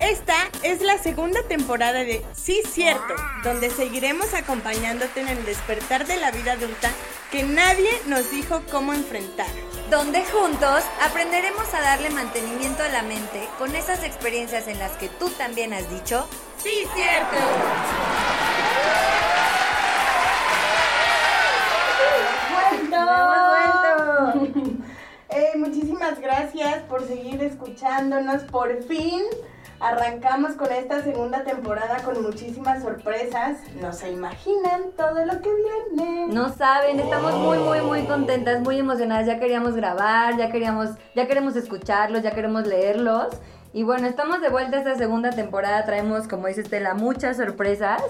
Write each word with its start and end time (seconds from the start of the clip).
Esta 0.00 0.36
es 0.62 0.82
la 0.82 0.98
segunda 0.98 1.42
temporada 1.42 2.04
de 2.04 2.24
Sí 2.34 2.62
Cierto, 2.68 3.14
donde 3.42 3.70
seguiremos 3.70 4.34
acompañándote 4.34 5.20
en 5.20 5.28
el 5.28 5.44
despertar 5.44 6.06
de 6.06 6.16
la 6.16 6.30
vida 6.30 6.52
adulta 6.52 6.90
que 7.30 7.42
nadie 7.42 7.90
nos 8.06 8.30
dijo 8.30 8.62
cómo 8.70 8.92
enfrentar. 8.92 9.48
Donde 9.90 10.24
juntos 10.24 10.84
aprenderemos 11.04 11.72
a 11.74 11.80
darle 11.80 12.10
mantenimiento 12.10 12.82
a 12.82 12.88
la 12.88 13.02
mente 13.02 13.48
con 13.58 13.74
esas 13.74 14.04
experiencias 14.04 14.68
en 14.68 14.78
las 14.78 14.92
que 14.92 15.08
tú 15.08 15.28
también 15.30 15.72
has 15.72 15.88
dicho 15.90 16.28
Sí 16.62 16.86
Cierto. 16.94 17.36
Eh, 25.30 25.52
muchísimas 25.56 26.20
gracias 26.20 26.82
por 26.84 27.06
seguir 27.06 27.42
escuchándonos. 27.42 28.42
Por 28.44 28.82
fin 28.84 29.22
arrancamos 29.80 30.52
con 30.52 30.70
esta 30.72 31.02
segunda 31.02 31.44
temporada 31.44 32.02
con 32.02 32.22
muchísimas 32.22 32.82
sorpresas. 32.82 33.58
No 33.80 33.92
se 33.92 34.10
imaginan 34.10 34.92
todo 34.96 35.24
lo 35.24 35.40
que 35.40 35.50
viene. 35.54 36.26
No 36.28 36.48
saben, 36.50 37.00
estamos 37.00 37.34
muy, 37.34 37.58
muy, 37.58 37.80
muy 37.80 38.04
contentas, 38.04 38.60
muy 38.60 38.78
emocionadas. 38.78 39.26
Ya 39.26 39.38
queríamos 39.38 39.74
grabar, 39.74 40.36
ya 40.36 40.50
queríamos, 40.50 40.90
ya 41.14 41.26
queremos 41.26 41.56
escucharlos, 41.56 42.22
ya 42.22 42.32
queremos 42.32 42.66
leerlos. 42.66 43.28
Y 43.72 43.82
bueno, 43.82 44.06
estamos 44.06 44.40
de 44.40 44.48
vuelta 44.48 44.76
a 44.76 44.80
esta 44.80 44.96
segunda 44.96 45.30
temporada. 45.30 45.84
Traemos, 45.84 46.28
como 46.28 46.46
dice 46.46 46.62
Estela, 46.62 46.94
muchas 46.94 47.36
sorpresas. 47.36 48.02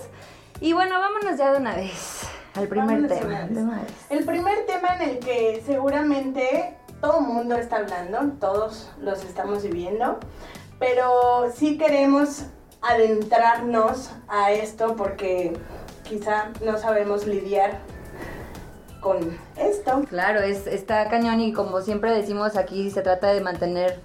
Y 0.60 0.72
bueno, 0.72 0.98
vámonos 0.98 1.38
ya 1.38 1.52
de 1.52 1.58
una 1.58 1.74
vez 1.74 2.22
al 2.54 2.68
primer 2.68 3.08
tema. 3.08 3.48
El 4.08 4.24
primer 4.24 4.64
tema 4.66 4.96
en 4.96 5.10
el 5.10 5.18
que 5.18 5.62
seguramente 5.66 6.76
todo 7.00 7.18
el 7.20 7.26
mundo 7.26 7.56
está 7.56 7.76
hablando, 7.76 8.32
todos 8.40 8.90
los 9.00 9.22
estamos 9.24 9.62
viviendo, 9.62 10.18
pero 10.78 11.50
sí 11.54 11.78
queremos 11.78 12.44
adentrarnos 12.82 14.10
a 14.28 14.52
esto 14.52 14.94
porque 14.96 15.52
quizá 16.04 16.50
no 16.64 16.78
sabemos 16.78 17.26
lidiar 17.26 17.80
con 19.00 19.38
esto. 19.56 20.02
Claro, 20.08 20.40
es, 20.40 20.66
está 20.66 21.08
cañón 21.08 21.40
y 21.40 21.52
como 21.52 21.80
siempre 21.80 22.10
decimos 22.10 22.56
aquí 22.56 22.90
se 22.90 23.02
trata 23.02 23.32
de 23.32 23.40
mantener 23.40 24.00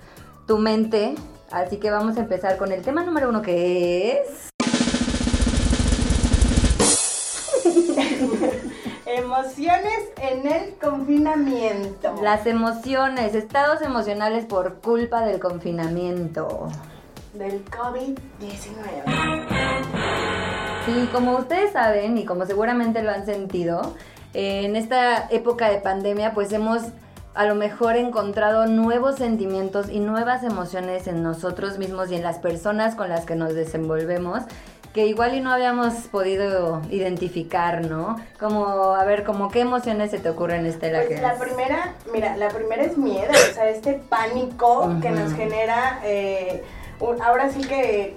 tu 0.47 0.57
mente, 0.57 1.15
así 1.51 1.77
que 1.77 1.91
vamos 1.91 2.17
a 2.17 2.21
empezar 2.21 2.57
con 2.57 2.71
el 2.71 2.81
tema 2.81 3.03
número 3.03 3.29
uno 3.29 3.41
que 3.41 4.19
es... 4.19 4.50
Emociones 9.31 10.09
en 10.21 10.45
el 10.45 10.73
confinamiento. 10.73 12.13
Las 12.21 12.45
emociones, 12.45 13.33
estados 13.33 13.81
emocionales 13.81 14.43
por 14.43 14.81
culpa 14.81 15.21
del 15.21 15.39
confinamiento. 15.39 16.67
Del 17.33 17.63
COVID-19. 17.63 18.17
Sí, 20.85 21.09
como 21.13 21.37
ustedes 21.37 21.71
saben 21.71 22.17
y 22.17 22.25
como 22.25 22.45
seguramente 22.45 23.01
lo 23.03 23.11
han 23.11 23.25
sentido, 23.25 23.95
en 24.33 24.75
esta 24.75 25.29
época 25.29 25.69
de 25.69 25.77
pandemia 25.77 26.33
pues 26.33 26.51
hemos 26.51 26.81
a 27.33 27.45
lo 27.45 27.55
mejor 27.55 27.95
encontrado 27.95 28.67
nuevos 28.67 29.15
sentimientos 29.15 29.89
y 29.89 30.01
nuevas 30.01 30.43
emociones 30.43 31.07
en 31.07 31.23
nosotros 31.23 31.77
mismos 31.77 32.11
y 32.11 32.15
en 32.15 32.23
las 32.23 32.39
personas 32.39 32.95
con 32.95 33.07
las 33.07 33.25
que 33.25 33.37
nos 33.37 33.53
desenvolvemos 33.53 34.43
que 34.93 35.05
igual 35.05 35.33
y 35.33 35.41
no 35.41 35.51
habíamos 35.51 35.93
podido 36.11 36.81
identificar, 36.89 37.85
¿no? 37.85 38.19
Como, 38.39 38.65
a 38.93 39.03
ver, 39.05 39.23
como 39.23 39.49
qué 39.49 39.61
emociones 39.61 40.11
se 40.11 40.19
te 40.19 40.29
ocurren, 40.29 40.65
Estela. 40.65 41.03
Pues 41.07 41.21
la 41.21 41.35
primera, 41.37 41.93
mira, 42.13 42.35
la 42.35 42.49
primera 42.49 42.83
es 42.83 42.97
miedo, 42.97 43.31
o 43.31 43.53
sea, 43.53 43.69
este 43.69 43.93
pánico 44.09 44.97
que 45.01 45.11
nos 45.11 45.33
genera, 45.33 45.99
eh, 46.03 46.63
ahora 47.23 47.49
sí 47.49 47.61
que 47.61 48.15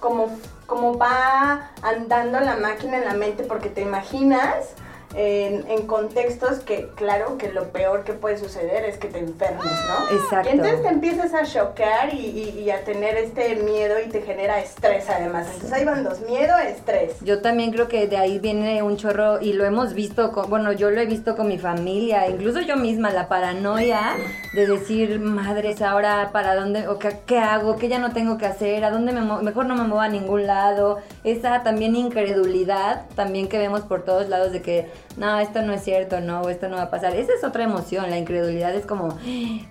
como, 0.00 0.36
como 0.66 0.98
va 0.98 1.70
andando 1.82 2.40
la 2.40 2.56
máquina 2.56 2.98
en 2.98 3.04
la 3.04 3.14
mente 3.14 3.44
porque 3.44 3.68
te 3.68 3.82
imaginas 3.82 4.74
en, 5.14 5.86
contextos 5.86 6.58
que, 6.60 6.88
claro, 6.94 7.38
que 7.38 7.50
lo 7.50 7.68
peor 7.68 8.04
que 8.04 8.12
puede 8.12 8.36
suceder 8.36 8.84
es 8.84 8.98
que 8.98 9.08
te 9.08 9.18
enfermes, 9.18 9.64
¿no? 9.64 10.16
Exacto. 10.16 10.48
Y 10.48 10.52
entonces 10.52 10.82
te 10.82 10.88
empiezas 10.88 11.34
a 11.34 11.44
choquear 11.44 12.12
y, 12.14 12.70
a 12.70 12.84
tener 12.84 13.16
este 13.16 13.56
miedo 13.56 13.94
y 14.04 14.08
te 14.08 14.20
genera 14.20 14.60
estrés 14.60 15.08
además. 15.08 15.46
Entonces 15.46 15.72
ahí 15.72 15.84
van 15.84 16.04
dos, 16.04 16.20
miedo, 16.20 16.56
estrés. 16.58 17.18
Yo 17.20 17.40
también 17.40 17.72
creo 17.72 17.88
que 17.88 18.06
de 18.06 18.18
ahí 18.18 18.38
viene 18.38 18.82
un 18.82 18.96
chorro 18.96 19.40
y 19.40 19.54
lo 19.54 19.64
hemos 19.64 19.94
visto, 19.94 20.32
con, 20.32 20.50
bueno, 20.50 20.72
yo 20.72 20.90
lo 20.90 21.00
he 21.00 21.06
visto 21.06 21.34
con 21.34 21.48
mi 21.48 21.58
familia, 21.58 22.28
incluso 22.28 22.60
yo 22.60 22.76
misma, 22.76 23.10
la 23.10 23.28
paranoia 23.28 24.16
de 24.52 24.66
decir, 24.66 25.18
madres, 25.20 25.80
ahora 25.80 26.30
para 26.32 26.54
dónde, 26.54 26.88
o 26.88 26.98
qué, 26.98 27.16
qué 27.24 27.38
hago, 27.38 27.76
qué 27.76 27.88
ya 27.88 27.98
no 27.98 28.12
tengo 28.12 28.36
que 28.36 28.46
hacer, 28.46 28.84
a 28.84 28.90
dónde 28.90 29.12
me 29.12 29.22
mejor 29.42 29.66
no 29.66 29.74
me 29.74 29.84
muevo 29.84 30.00
a 30.00 30.08
ningún 30.08 30.46
lado. 30.46 30.98
Esa 31.24 31.62
también 31.62 31.96
incredulidad, 31.96 33.06
también 33.14 33.48
que 33.48 33.58
vemos 33.58 33.82
por 33.82 34.04
todos 34.04 34.28
lados 34.28 34.52
de 34.52 34.62
que 34.62 34.90
no, 35.16 35.38
esto 35.38 35.62
no 35.62 35.72
es 35.72 35.82
cierto, 35.82 36.20
no, 36.20 36.48
esto 36.48 36.68
no 36.68 36.76
va 36.76 36.82
a 36.82 36.90
pasar. 36.90 37.14
Esa 37.16 37.32
es 37.32 37.44
otra 37.44 37.64
emoción, 37.64 38.08
la 38.10 38.18
incredulidad 38.18 38.74
es 38.74 38.86
como, 38.86 39.18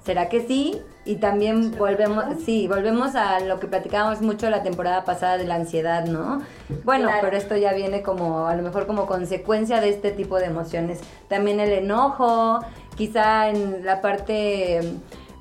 ¿será 0.04 0.30
que 0.30 0.46
sí? 0.46 0.82
Y 1.06 1.16
también 1.16 1.78
volvemos, 1.78 2.26
sí, 2.46 2.68
volvemos 2.68 3.16
a 3.16 3.40
lo 3.40 3.60
que 3.60 3.68
platicábamos 3.68 4.22
mucho 4.22 4.50
la 4.50 4.62
temporada 4.62 5.06
pasada 5.06 5.38
de 5.38 5.46
la 5.46 5.56
ansiedad, 5.56 6.06
¿no? 6.06 6.42
Bueno, 6.84 7.10
pero 7.22 7.38
esto 7.38 7.56
ya 7.56 7.74
viene 7.74 8.02
como, 8.02 8.48
a 8.48 8.56
lo 8.56 8.64
mejor 8.64 8.88
como 8.88 9.06
consecuencia 9.06 9.80
de 9.80 9.90
este 9.90 10.12
tipo 10.12 10.38
de 10.38 10.48
emociones. 10.48 11.00
También 11.30 11.62
el 11.62 11.72
enojo, 11.72 12.60
quizá 12.98 13.50
en 13.50 13.86
la 13.86 14.02
parte 14.02 14.82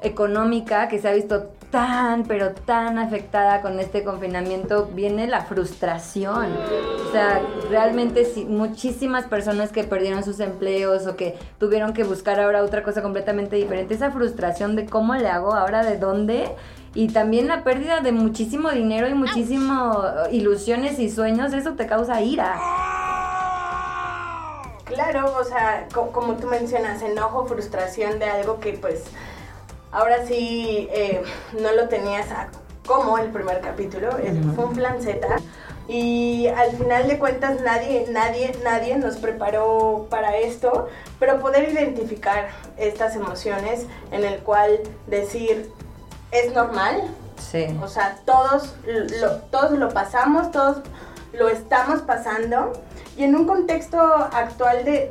económica 0.03 0.89
que 0.89 0.99
se 0.99 1.09
ha 1.09 1.12
visto 1.12 1.51
tan, 1.71 2.25
pero 2.25 2.53
tan 2.53 2.99
afectada 2.99 3.61
con 3.61 3.81
este 3.81 4.05
confinamiento, 4.05 4.87
viene 4.93 5.27
la 5.27 5.43
frustración. 5.43 6.53
O 7.07 7.12
sea, 7.12 7.41
realmente 7.71 8.25
sí, 8.25 8.45
muchísimas 8.45 9.27
personas 9.27 9.73
que 9.73 9.84
perdieron 9.84 10.23
sus 10.23 10.41
empleos 10.41 11.07
o 11.07 11.17
que 11.17 11.37
tuvieron 11.59 11.93
que 11.93 12.05
buscar 12.05 12.41
ahora 12.41 12.62
otra 12.62 12.83
cosa 12.83 13.03
completamente 13.03 13.57
diferente, 13.57 13.95
esa 13.95 14.11
frustración 14.11 14.77
de 14.77 14.87
cómo 14.87 15.15
le 15.15 15.29
hago 15.29 15.55
ahora, 15.55 15.84
de 15.84 15.99
dónde. 15.99 16.51
Y 16.95 17.09
también 17.09 17.47
la 17.47 17.63
pérdida 17.63 18.01
de 18.01 18.13
muchísimo 18.13 18.71
dinero 18.71 19.07
y 19.07 19.15
muchísimo 19.15 20.03
ilusiones 20.31 20.99
y 20.99 21.11
sueños, 21.11 21.53
eso 21.53 21.73
te 21.73 21.87
causa 21.87 22.23
ira. 22.23 22.59
Claro, 24.87 25.37
o 25.39 25.45
sea, 25.45 25.89
como 25.93 26.37
tú 26.37 26.47
mencionas, 26.47 27.03
enojo, 27.03 27.45
frustración 27.45 28.19
de 28.19 28.25
algo 28.27 28.61
que 28.61 28.73
pues 28.75 29.05
Ahora 29.97 30.27
sí, 30.27 30.91
eh, 30.93 31.23
no 31.59 31.73
lo 31.73 31.89
tenías 31.89 32.27
como 32.84 33.17
el 33.17 33.31
primer 33.31 33.62
capítulo, 33.62 34.11
fue 34.55 34.67
un 34.67 34.75
plan 34.75 35.01
Z. 35.01 35.27
Y 35.89 36.49
al 36.49 36.73
final 36.73 37.09
de 37.09 37.19
cuentas 37.19 37.62
nadie, 37.62 38.05
nadie, 38.11 38.55
nadie 38.62 38.99
nos 38.99 39.17
preparó 39.17 40.07
para 40.11 40.37
esto, 40.37 40.89
pero 41.19 41.41
poder 41.41 41.73
identificar 41.73 42.51
estas 42.77 43.17
emociones 43.17 43.87
en 44.11 44.27
el 44.27 44.41
cual 44.41 44.81
decir 45.07 45.73
es 46.31 46.53
normal. 46.53 47.03
Sí. 47.39 47.67
O 47.83 47.89
sea, 47.89 48.19
todos 48.27 48.75
lo, 48.84 49.37
todos 49.51 49.78
lo 49.78 49.89
pasamos, 49.89 50.51
todos 50.51 50.83
lo 51.33 51.49
estamos 51.49 52.03
pasando 52.03 52.73
y 53.16 53.25
en 53.25 53.34
un 53.34 53.47
contexto 53.47 53.99
actual 53.99 54.84
de, 54.84 55.10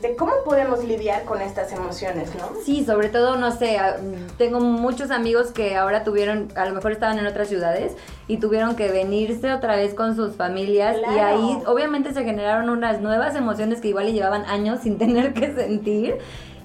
de, 0.00 0.16
cómo 0.16 0.32
podemos 0.44 0.82
lidiar 0.82 1.24
con 1.24 1.42
estas 1.42 1.72
emociones, 1.72 2.30
¿no? 2.36 2.48
Sí, 2.64 2.84
sobre 2.84 3.10
todo, 3.10 3.36
no 3.36 3.50
sé, 3.50 3.76
ah, 3.78 3.96
tengo 4.38 4.60
muchos 4.60 5.10
amigos 5.10 5.52
que 5.52 5.76
ahora 5.76 6.04
tuvieron, 6.04 6.48
a 6.56 6.64
lo 6.64 6.74
mejor 6.74 6.92
estaban 6.92 7.18
en 7.18 7.26
otras 7.26 7.48
ciudades 7.48 7.96
y 8.28 8.38
tuvieron 8.38 8.76
que 8.76 8.90
venirse 8.90 9.52
otra 9.52 9.76
vez 9.76 9.92
con 9.94 10.16
sus 10.16 10.36
familias 10.36 10.96
y 11.14 11.18
ahí 11.18 11.58
obviamente 11.66 12.14
se 12.14 12.24
generaron 12.24 12.70
unas 12.70 13.00
nuevas 13.02 13.36
emociones 13.36 13.80
que 13.80 13.88
igual 13.88 14.10
llevaban 14.10 14.44
años 14.46 14.80
sin 14.82 14.96
tener 14.96 15.34
que 15.34 15.54
sentir 15.54 16.18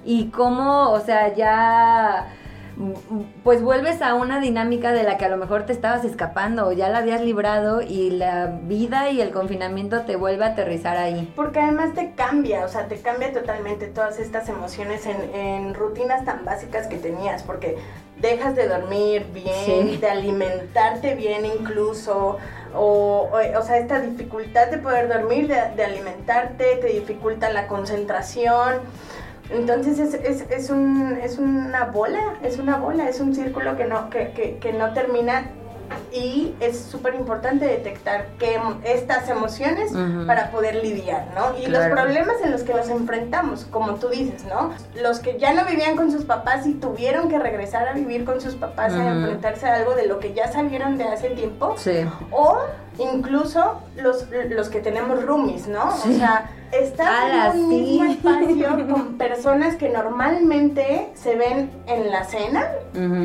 y 0.05 0.27
cómo, 0.27 0.91
o 0.91 0.99
sea, 1.01 1.35
ya 1.35 2.33
pues 3.43 3.61
vuelves 3.61 4.01
a 4.01 4.13
una 4.13 4.39
dinámica 4.39 4.93
de 4.93 5.03
la 5.03 5.17
que 5.17 5.25
a 5.25 5.29
lo 5.29 5.35
mejor 5.35 5.65
te 5.65 5.73
estabas 5.73 6.05
escapando 6.05 6.67
o 6.67 6.71
ya 6.71 6.87
la 6.87 6.99
habías 6.99 7.21
librado 7.21 7.81
y 7.81 8.11
la 8.11 8.45
vida 8.63 9.09
y 9.09 9.19
el 9.19 9.31
confinamiento 9.31 10.01
te 10.03 10.15
vuelve 10.15 10.45
a 10.45 10.49
aterrizar 10.49 10.97
ahí. 10.97 11.31
Porque 11.35 11.59
además 11.59 11.93
te 11.93 12.13
cambia, 12.13 12.63
o 12.65 12.69
sea, 12.69 12.87
te 12.87 13.01
cambia 13.01 13.33
totalmente 13.33 13.87
todas 13.87 14.17
estas 14.19 14.47
emociones 14.47 15.05
en, 15.05 15.73
rutinas 15.73 16.23
tan 16.23 16.45
básicas 16.45 16.87
que 16.87 16.97
tenías, 16.97 17.43
porque 17.43 17.77
dejas 18.17 18.55
de 18.55 18.67
dormir 18.67 19.25
bien, 19.33 19.99
de 19.99 20.09
alimentarte 20.09 21.15
bien 21.15 21.45
incluso, 21.45 22.37
o, 22.73 23.29
o, 23.29 23.61
sea, 23.61 23.77
esta 23.77 23.99
dificultad 23.99 24.67
de 24.67 24.77
poder 24.77 25.09
dormir, 25.09 25.47
de, 25.47 25.55
de 25.75 25.83
alimentarte, 25.83 26.77
te 26.77 26.87
dificulta 26.87 27.51
la 27.51 27.67
concentración. 27.67 28.75
Entonces 29.49 29.99
es, 29.99 30.13
es, 30.13 30.49
es, 30.49 30.69
un, 30.69 31.17
es 31.21 31.37
una 31.37 31.85
bola, 31.85 32.35
es 32.43 32.59
una 32.59 32.77
bola, 32.77 33.09
es 33.09 33.19
un 33.19 33.33
círculo 33.33 33.75
que 33.75 33.85
no, 33.85 34.09
que, 34.09 34.31
que, 34.31 34.57
que 34.57 34.73
no 34.73 34.93
termina 34.93 35.45
y 36.11 36.55
es 36.59 36.79
súper 36.79 37.15
importante 37.15 37.65
detectar 37.65 38.27
que 38.39 38.59
estas 38.83 39.29
emociones 39.29 39.91
para 40.25 40.51
poder 40.51 40.75
lidiar, 40.75 41.27
¿no? 41.35 41.57
Y 41.57 41.67
los 41.67 41.85
problemas 41.87 42.35
en 42.43 42.51
los 42.51 42.63
que 42.63 42.73
nos 42.73 42.89
enfrentamos, 42.89 43.65
como 43.65 43.95
tú 43.95 44.09
dices, 44.09 44.45
¿no? 44.45 44.71
Los 45.01 45.19
que 45.19 45.37
ya 45.37 45.53
no 45.53 45.65
vivían 45.65 45.95
con 45.95 46.11
sus 46.11 46.25
papás 46.25 46.65
y 46.67 46.73
tuvieron 46.73 47.29
que 47.29 47.39
regresar 47.39 47.87
a 47.87 47.93
vivir 47.93 48.25
con 48.25 48.41
sus 48.41 48.55
papás 48.55 48.93
a 48.93 49.11
enfrentarse 49.11 49.67
a 49.67 49.75
algo 49.75 49.95
de 49.95 50.07
lo 50.07 50.19
que 50.19 50.33
ya 50.33 50.51
salieron 50.51 50.97
de 50.97 51.05
hace 51.05 51.29
tiempo. 51.31 51.75
Sí. 51.77 52.05
O 52.31 52.57
incluso 52.99 53.81
los, 53.97 54.25
los 54.49 54.69
que 54.69 54.79
tenemos 54.79 55.23
roomies, 55.23 55.67
¿no? 55.67 55.89
O 55.89 56.11
sea, 56.17 56.49
estás 56.71 57.55
en 57.55 57.61
un 57.61 57.69
mismo 57.69 58.05
espacio 58.05 58.87
con 58.89 59.17
personas 59.17 59.75
que 59.75 59.89
normalmente 59.89 61.09
se 61.15 61.35
ven 61.35 61.71
en 61.87 62.11
la 62.11 62.23
cena, 62.25 62.67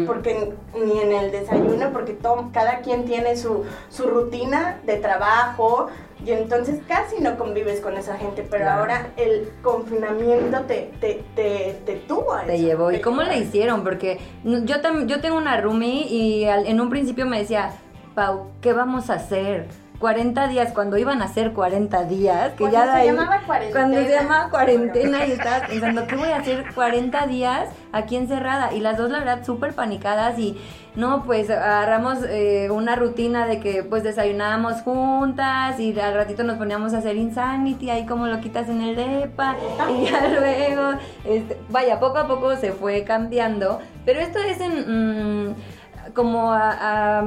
porque 0.06 0.52
ni 0.74 1.00
en 1.00 1.12
el 1.12 1.30
desayuno, 1.30 1.92
porque 1.92 2.12
todo, 2.12 2.50
cada 2.52 2.80
quien 2.80 3.04
tiene 3.04 3.36
su, 3.36 3.64
su 3.90 4.06
rutina 4.06 4.78
de 4.84 4.96
trabajo, 4.96 5.88
y 6.24 6.30
entonces 6.32 6.80
casi 6.88 7.20
no 7.20 7.36
convives 7.36 7.80
con 7.80 7.98
esa 7.98 8.16
gente, 8.16 8.46
pero 8.48 8.70
ahora 8.70 9.08
el 9.16 9.50
confinamiento 9.62 10.60
te, 10.60 10.90
te, 10.98 11.22
te, 11.36 11.76
te 11.84 11.96
tuvo 11.96 12.32
a 12.32 12.44
Te 12.44 12.58
llevó. 12.58 12.90
¿Y 12.92 13.00
cómo 13.00 13.22
le 13.22 13.36
hicieron? 13.38 13.84
Porque 13.84 14.18
yo, 14.42 14.76
yo 15.06 15.20
tengo 15.20 15.36
una 15.36 15.60
roomie 15.60 16.06
y 16.08 16.44
en 16.44 16.80
un 16.80 16.88
principio 16.88 17.26
me 17.26 17.40
decía, 17.40 17.74
Pau, 18.14 18.52
¿qué 18.60 18.72
vamos 18.72 19.10
a 19.10 19.14
hacer? 19.14 19.66
40 19.98 20.48
días, 20.48 20.72
cuando 20.72 20.98
iban 20.98 21.22
a 21.22 21.28
ser 21.28 21.52
40 21.52 22.04
días, 22.04 22.50
que 22.50 22.58
cuando 22.58 22.76
ya 22.76 22.84
se 22.84 22.90
ahí, 22.90 23.06
llamaba 23.06 23.40
cuarentena. 23.46 23.80
Cuando 23.80 24.02
se 24.02 24.10
llamaba 24.10 24.50
cuarentena 24.50 25.26
y 25.26 25.32
estabas 25.32 25.68
pensando, 25.68 26.06
¿qué 26.06 26.16
voy 26.16 26.28
a 26.28 26.36
hacer 26.36 26.64
40 26.74 27.26
días 27.26 27.70
aquí 27.92 28.16
encerrada? 28.16 28.72
Y 28.72 28.80
las 28.80 28.98
dos, 28.98 29.10
la 29.10 29.20
verdad, 29.20 29.44
súper 29.44 29.72
panicadas 29.72 30.38
y 30.38 30.60
no, 30.94 31.24
pues 31.24 31.48
agarramos 31.48 32.18
eh, 32.28 32.68
una 32.70 32.96
rutina 32.96 33.46
de 33.46 33.60
que 33.60 33.82
pues 33.82 34.02
desayunábamos 34.02 34.82
juntas 34.82 35.80
y 35.80 35.98
al 35.98 36.14
ratito 36.14 36.44
nos 36.44 36.58
poníamos 36.58 36.92
a 36.92 36.98
hacer 36.98 37.16
Insanity, 37.16 37.90
ahí 37.90 38.04
como 38.04 38.26
lo 38.26 38.40
quitas 38.40 38.68
en 38.68 38.82
el 38.82 38.96
DEPA 38.96 39.56
y 39.90 40.04
ya 40.04 40.28
luego, 40.38 40.98
este, 41.24 41.58
vaya, 41.70 41.98
poco 41.98 42.18
a 42.18 42.28
poco 42.28 42.56
se 42.56 42.72
fue 42.72 43.04
cambiando, 43.04 43.80
pero 44.04 44.20
esto 44.20 44.38
es 44.38 44.60
en, 44.60 45.48
mm, 45.48 45.54
como 46.12 46.52
a 46.52 47.24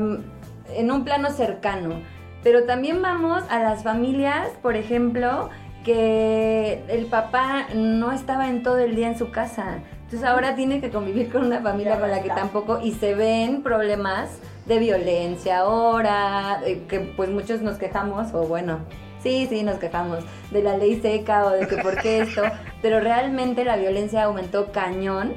en 0.69 0.91
un 0.91 1.03
plano 1.03 1.29
cercano. 1.31 2.01
Pero 2.43 2.63
también 2.63 3.01
vamos 3.01 3.43
a 3.49 3.59
las 3.59 3.83
familias, 3.83 4.49
por 4.61 4.75
ejemplo, 4.75 5.49
que 5.83 6.83
el 6.87 7.05
papá 7.05 7.67
no 7.73 8.11
estaba 8.11 8.49
en 8.49 8.63
todo 8.63 8.77
el 8.77 8.95
día 8.95 9.07
en 9.07 9.17
su 9.17 9.31
casa. 9.31 9.79
Entonces 10.03 10.23
ahora 10.23 10.55
tiene 10.55 10.79
que 10.79 10.89
convivir 10.89 11.31
con 11.31 11.45
una 11.45 11.61
familia 11.61 11.99
con 11.99 12.09
la 12.09 12.21
que 12.21 12.29
tampoco 12.29 12.79
y 12.81 12.93
se 12.93 13.13
ven 13.13 13.63
problemas 13.63 14.39
de 14.65 14.79
violencia 14.79 15.59
ahora, 15.59 16.61
que 16.87 16.99
pues 17.15 17.29
muchos 17.29 17.61
nos 17.61 17.77
quejamos, 17.77 18.33
o 18.33 18.43
bueno, 18.47 18.79
sí, 19.21 19.47
sí, 19.49 19.63
nos 19.63 19.77
quejamos 19.77 20.23
de 20.51 20.63
la 20.63 20.77
ley 20.77 20.99
seca 21.01 21.45
o 21.45 21.49
de 21.51 21.67
que 21.67 21.77
por 21.77 21.97
qué 22.01 22.19
esto, 22.19 22.43
pero 22.81 22.99
realmente 22.99 23.65
la 23.65 23.75
violencia 23.75 24.23
aumentó 24.23 24.71
cañón 24.71 25.33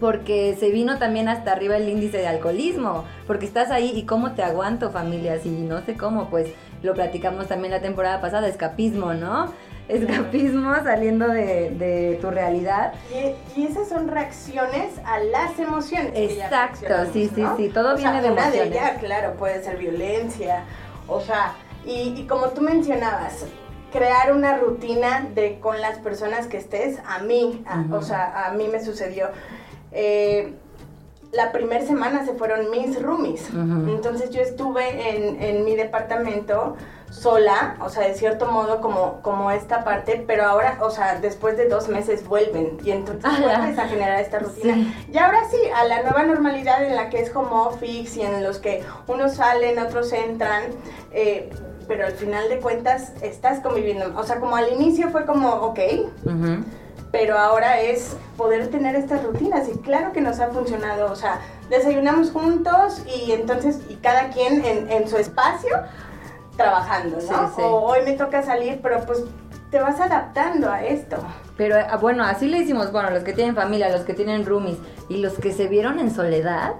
porque 0.00 0.56
se 0.58 0.70
vino 0.70 0.98
también 0.98 1.28
hasta 1.28 1.52
arriba 1.52 1.76
el 1.76 1.88
índice 1.88 2.16
de 2.16 2.26
alcoholismo, 2.26 3.04
porque 3.26 3.44
estás 3.44 3.70
ahí 3.70 3.92
y 3.94 4.06
cómo 4.06 4.32
te 4.32 4.42
aguanto 4.42 4.90
familia, 4.90 5.38
si 5.38 5.50
no 5.50 5.84
sé 5.84 5.94
cómo, 5.94 6.30
pues 6.30 6.48
lo 6.82 6.94
platicamos 6.94 7.46
también 7.46 7.72
la 7.72 7.82
temporada 7.82 8.20
pasada, 8.20 8.48
escapismo, 8.48 9.12
¿no? 9.12 9.52
Escapismo 9.88 10.72
saliendo 10.84 11.28
de, 11.28 12.18
tu 12.20 12.30
realidad. 12.30 12.94
Y, 13.56 13.64
esas 13.64 13.88
son 13.88 14.08
reacciones 14.08 14.98
a 15.04 15.18
las 15.18 15.58
emociones. 15.58 16.12
Exacto, 16.14 16.94
sí, 17.12 17.30
sí, 17.34 17.44
sí, 17.56 17.68
todo 17.68 17.96
viene 17.96 18.22
de 18.22 18.28
emociones. 18.28 18.70
de 18.70 18.78
ellas, 18.78 18.98
claro, 19.00 19.34
puede 19.34 19.62
ser 19.62 19.76
violencia, 19.76 20.64
o 21.08 21.20
sea, 21.20 21.54
y, 21.84 22.14
y 22.16 22.26
como 22.26 22.50
tú 22.50 22.62
mencionabas, 22.62 23.44
crear 23.92 24.32
una 24.32 24.56
rutina 24.56 25.26
de 25.34 25.58
con 25.58 25.80
las 25.80 25.98
personas 25.98 26.46
que 26.46 26.56
estés, 26.56 26.98
a 27.06 27.18
mí, 27.18 27.64
o 27.90 28.02
sea, 28.02 28.46
a 28.46 28.52
mí 28.52 28.68
me 28.68 28.82
sucedió 28.82 29.28
eh, 29.92 30.54
la 31.32 31.52
primera 31.52 31.84
semana 31.84 32.24
se 32.24 32.34
fueron 32.34 32.70
mis 32.70 33.00
roomies. 33.00 33.50
Entonces 33.50 34.30
yo 34.30 34.40
estuve 34.40 35.48
en, 35.48 35.64
mi 35.64 35.76
departamento 35.76 36.76
sola, 37.08 37.76
o 37.80 37.88
sea, 37.88 38.08
de 38.08 38.14
cierto 38.14 38.46
modo 38.46 38.80
como, 38.80 39.20
como 39.22 39.50
esta 39.50 39.84
parte, 39.84 40.24
pero 40.26 40.44
ahora, 40.44 40.78
o 40.80 40.90
sea, 40.90 41.20
después 41.20 41.56
de 41.56 41.68
dos 41.68 41.88
meses 41.88 42.26
vuelven 42.26 42.78
y 42.84 42.90
entonces 42.90 43.30
vuelves 43.40 43.78
a 43.78 43.86
generar 43.86 44.20
esta 44.20 44.40
rutina. 44.40 44.76
Y 45.12 45.18
ahora 45.18 45.42
sí, 45.50 45.58
a 45.74 45.84
la 45.84 46.02
nueva 46.02 46.24
normalidad 46.24 46.84
en 46.84 46.96
la 46.96 47.10
que 47.10 47.20
es 47.20 47.34
home 47.34 47.50
office 47.52 48.18
y 48.18 48.22
en 48.22 48.42
los 48.42 48.58
que 48.58 48.82
unos 49.06 49.34
salen, 49.34 49.78
otros 49.78 50.12
entran, 50.12 50.64
eh, 51.12 51.50
pero 51.86 52.06
al 52.06 52.12
final 52.12 52.48
de 52.48 52.58
cuentas 52.58 53.12
estás 53.22 53.60
conviviendo. 53.60 54.18
O 54.18 54.24
sea, 54.24 54.40
como 54.40 54.56
al 54.56 54.72
inicio 54.72 55.10
fue 55.10 55.26
como, 55.26 55.48
ok 55.48 55.78
pero 57.12 57.36
ahora 57.38 57.80
es 57.80 58.16
poder 58.36 58.68
tener 58.68 58.94
estas 58.94 59.22
rutinas 59.24 59.68
y 59.68 59.78
claro 59.78 60.12
que 60.12 60.20
nos 60.20 60.40
ha 60.40 60.48
funcionado, 60.48 61.10
o 61.10 61.16
sea, 61.16 61.40
desayunamos 61.68 62.30
juntos 62.30 63.02
y 63.06 63.32
entonces, 63.32 63.80
y 63.88 63.96
cada 63.96 64.30
quien 64.30 64.64
en, 64.64 65.08
su 65.08 65.16
espacio 65.16 65.74
trabajando, 66.56 67.18
¿no? 67.30 67.64
O 67.64 67.86
hoy 67.86 68.00
me 68.04 68.12
toca 68.12 68.42
salir, 68.42 68.80
pero 68.82 69.00
pues 69.06 69.24
te 69.70 69.80
vas 69.80 70.00
adaptando 70.00 70.70
a 70.70 70.84
esto. 70.84 71.16
Pero 71.56 71.76
ah, 71.76 71.96
bueno, 71.96 72.24
así 72.24 72.48
le 72.48 72.58
hicimos, 72.58 72.90
bueno, 72.92 73.10
los 73.10 73.22
que 73.22 73.32
tienen 73.32 73.54
familia, 73.54 73.88
los 73.88 74.02
que 74.02 74.14
tienen 74.14 74.44
roomies 74.44 74.78
y 75.08 75.18
los 75.18 75.34
que 75.34 75.52
se 75.52 75.68
vieron 75.68 75.98
en 75.98 76.10
soledad. 76.10 76.72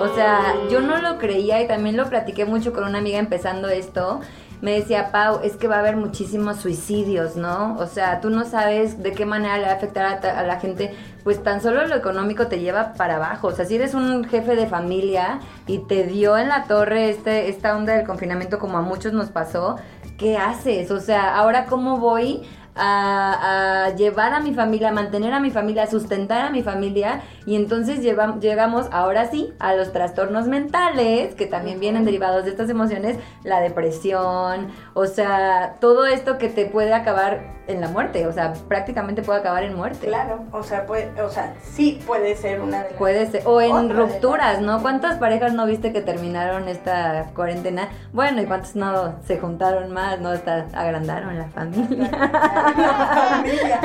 O 0.00 0.14
sea, 0.14 0.54
yo 0.70 0.80
no 0.80 0.98
lo 0.98 1.18
creía 1.18 1.60
y 1.60 1.68
también 1.68 1.96
lo 1.96 2.08
platiqué 2.08 2.46
mucho 2.46 2.72
con 2.72 2.84
una 2.84 2.98
amiga 2.98 3.18
empezando 3.18 3.68
esto 3.68 4.20
me 4.60 4.72
decía, 4.72 5.10
Pau, 5.10 5.40
es 5.42 5.56
que 5.56 5.68
va 5.68 5.76
a 5.76 5.78
haber 5.78 5.96
muchísimos 5.96 6.58
suicidios, 6.58 7.36
¿no? 7.36 7.76
O 7.78 7.86
sea, 7.86 8.20
tú 8.20 8.30
no 8.30 8.44
sabes 8.44 9.02
de 9.02 9.12
qué 9.12 9.24
manera 9.24 9.56
le 9.58 9.64
va 9.64 9.72
a 9.72 9.74
afectar 9.74 10.24
a, 10.24 10.42
la 10.42 10.60
gente, 10.60 10.94
pues 11.24 11.42
tan 11.42 11.62
solo 11.62 11.86
lo 11.86 11.96
económico 11.96 12.46
te 12.46 12.60
lleva 12.60 12.92
para 12.92 13.16
abajo. 13.16 13.48
O 13.48 13.52
sea, 13.52 13.64
si 13.64 13.76
eres 13.76 13.94
un 13.94 14.24
jefe 14.24 14.56
de 14.56 14.66
familia 14.66 15.40
y 15.66 15.78
te 15.78 16.04
dio 16.04 16.36
en 16.36 16.48
la 16.48 16.64
torre 16.64 17.10
este, 17.10 17.48
esta 17.48 17.76
onda 17.76 17.94
del 17.94 18.06
confinamiento 18.06 18.58
como 18.58 18.78
a 18.78 18.82
muchos 18.82 19.12
nos 19.12 19.30
pasó, 19.30 19.76
¿qué 20.18 20.36
haces? 20.36 20.90
O 20.90 21.00
sea, 21.00 21.36
ahora 21.36 21.64
cómo 21.64 21.98
voy 21.98 22.42
a, 22.76 23.92
llevar 23.96 24.32
a 24.32 24.40
mi 24.40 24.54
familia, 24.54 24.90
a 24.90 24.92
mantener 24.92 25.32
a 25.32 25.40
mi 25.40 25.50
familia, 25.50 25.84
a 25.84 25.86
sustentar 25.86 26.46
a 26.46 26.50
mi 26.50 26.62
familia. 26.62 27.22
Y 27.46 27.56
entonces 27.56 28.00
llegamos 28.00 28.86
ahora 28.92 29.30
sí 29.30 29.52
a 29.58 29.74
los 29.74 29.92
trastornos 29.92 30.46
mentales, 30.46 31.34
que 31.34 31.46
también 31.46 31.80
vienen 31.80 32.04
derivados 32.04 32.44
de 32.44 32.50
estas 32.50 32.70
emociones, 32.70 33.18
la 33.44 33.60
depresión, 33.60 34.68
o 34.94 35.06
sea, 35.06 35.76
todo 35.80 36.06
esto 36.06 36.38
que 36.38 36.48
te 36.48 36.66
puede 36.66 36.92
acabar 36.92 37.60
en 37.70 37.80
la 37.80 37.88
muerte, 37.88 38.26
o 38.26 38.32
sea, 38.32 38.52
prácticamente 38.68 39.22
puede 39.22 39.40
acabar 39.40 39.62
en 39.62 39.76
muerte. 39.76 40.08
Claro, 40.08 40.44
o 40.52 40.62
sea, 40.62 40.86
puede, 40.86 41.10
o 41.22 41.30
sea, 41.30 41.54
sí 41.62 42.00
puede 42.06 42.34
ser 42.36 42.60
una 42.60 42.82
de 42.82 42.90
las 42.90 42.98
Puede 42.98 43.30
ser, 43.30 43.42
o 43.46 43.60
en 43.60 43.90
rupturas, 43.96 44.60
¿no? 44.60 44.82
¿Cuántas 44.82 45.18
parejas 45.18 45.52
no 45.52 45.66
viste 45.66 45.92
que 45.92 46.00
terminaron 46.00 46.68
esta 46.68 47.30
cuarentena? 47.34 47.88
Bueno, 48.12 48.42
y 48.42 48.46
cuántos 48.46 48.74
no 48.76 49.14
se 49.24 49.38
juntaron 49.38 49.92
más, 49.92 50.20
no 50.20 50.30
hasta 50.30 50.66
agrandaron 50.74 51.38
la 51.38 51.48
familia. 51.48 52.10
Familia. 52.62 53.80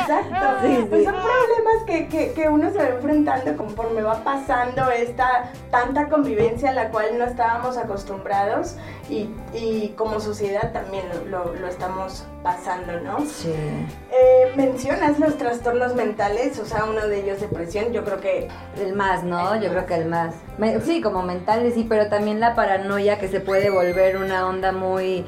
Exacto. 0.00 0.46
Sí, 0.62 0.86
pues 0.88 1.04
son 1.04 1.14
problemas 1.14 1.84
que, 1.86 2.08
que, 2.08 2.32
que 2.32 2.48
uno 2.48 2.70
se 2.70 2.78
va 2.78 2.88
enfrentando 2.88 3.56
conforme 3.56 4.02
va 4.02 4.22
pasando 4.24 4.90
esta 4.90 5.50
tanta 5.70 6.08
convivencia 6.08 6.70
a 6.70 6.74
la 6.74 6.90
cual 6.90 7.18
no 7.18 7.24
estábamos 7.24 7.76
acostumbrados 7.76 8.76
y, 9.08 9.28
y 9.52 9.94
como 9.96 10.20
sociedad 10.20 10.72
también 10.72 11.04
lo, 11.28 11.54
lo 11.54 11.66
estamos 11.66 12.24
pasando, 12.42 13.00
¿no? 13.00 13.20
Sí. 13.20 13.52
Eh, 13.52 14.52
mencionas 14.56 15.18
los 15.18 15.36
trastornos 15.36 15.94
mentales, 15.94 16.58
o 16.58 16.64
sea, 16.64 16.84
uno 16.84 17.06
de 17.06 17.20
ellos 17.20 17.40
depresión, 17.40 17.92
yo 17.92 18.04
creo 18.04 18.20
que... 18.20 18.48
El 18.78 18.94
más, 18.94 19.24
¿no? 19.24 19.60
yo 19.60 19.70
creo 19.70 19.86
que 19.86 19.94
el 19.94 20.06
más. 20.06 20.34
sí, 20.84 21.00
como 21.00 21.22
mentales, 21.22 21.74
sí, 21.74 21.86
pero 21.88 22.08
también 22.08 22.40
la 22.40 22.54
paranoia 22.54 23.18
que 23.18 23.28
se 23.28 23.40
puede 23.40 23.70
volver 23.70 24.16
una 24.16 24.46
onda 24.46 24.72
muy 24.72 25.24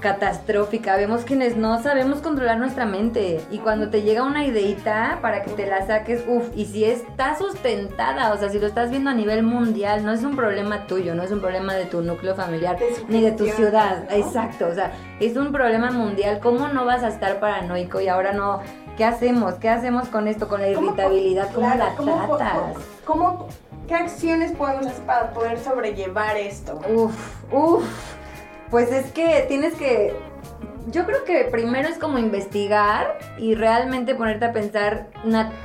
catastrófica. 0.00 0.96
Vemos 0.96 1.24
quienes 1.24 1.56
no 1.56 1.82
sabemos 1.82 2.20
controlar 2.20 2.58
nuestra 2.58 2.86
mente. 2.86 3.40
Y 3.50 3.58
cuando 3.58 3.90
te 3.90 4.02
llega 4.02 4.22
una 4.22 4.44
ideita 4.44 5.18
para 5.22 5.42
que 5.42 5.50
te 5.50 5.66
la 5.66 5.86
saques, 5.86 6.24
uff, 6.26 6.48
y 6.54 6.66
si 6.66 6.84
está 6.84 7.36
sustentada, 7.36 8.32
o 8.32 8.38
sea, 8.38 8.48
si 8.48 8.58
lo 8.58 8.66
estás 8.66 8.90
viendo 8.90 9.10
a 9.10 9.14
nivel 9.14 9.42
mundial, 9.42 10.04
no 10.04 10.12
es 10.12 10.22
un 10.22 10.36
problema 10.36 10.86
tuyo, 10.86 11.14
no 11.14 11.22
es 11.22 11.30
un 11.30 11.40
problema 11.40 11.74
de 11.74 11.86
tu 11.86 12.02
núcleo 12.02 12.34
familiar, 12.34 12.78
ni 13.08 13.20
de 13.20 13.32
tu 13.32 13.46
ciudad. 13.46 14.04
Exacto, 14.10 14.68
o 14.68 14.74
sea, 14.74 14.92
es 15.20 15.36
un 15.36 15.52
problema 15.52 15.90
mundial. 15.90 16.40
¿Cómo 16.40 16.68
no 16.68 16.84
vas 16.84 17.02
a 17.02 17.08
estar 17.08 17.40
paranoico 17.40 18.00
y 18.00 18.08
ahora 18.08 18.32
no? 18.32 18.60
¿Qué 18.96 19.04
hacemos? 19.04 19.54
¿Qué 19.54 19.68
hacemos 19.68 20.08
con 20.08 20.26
esto, 20.26 20.48
con 20.48 20.60
la 20.60 20.68
irritabilidad? 20.68 21.50
¿Cómo, 21.52 21.68
la 21.68 21.94
tratas? 21.94 22.76
¿Cómo, 23.04 23.48
¿Qué 23.86 23.94
acciones 23.94 24.52
podemos 24.52 24.86
hacer 24.86 25.04
para 25.04 25.30
poder 25.32 25.58
sobrellevar 25.58 26.36
esto? 26.36 26.80
Uf, 26.88 27.14
uf. 27.52 27.84
Pues 28.70 28.90
es 28.92 29.12
que 29.12 29.44
tienes 29.48 29.74
que 29.74 30.14
yo 30.88 31.04
creo 31.04 31.24
que 31.24 31.44
primero 31.50 31.88
es 31.88 31.98
como 31.98 32.18
investigar 32.18 33.18
y 33.38 33.54
realmente 33.54 34.14
ponerte 34.14 34.44
a 34.44 34.52
pensar, 34.52 35.08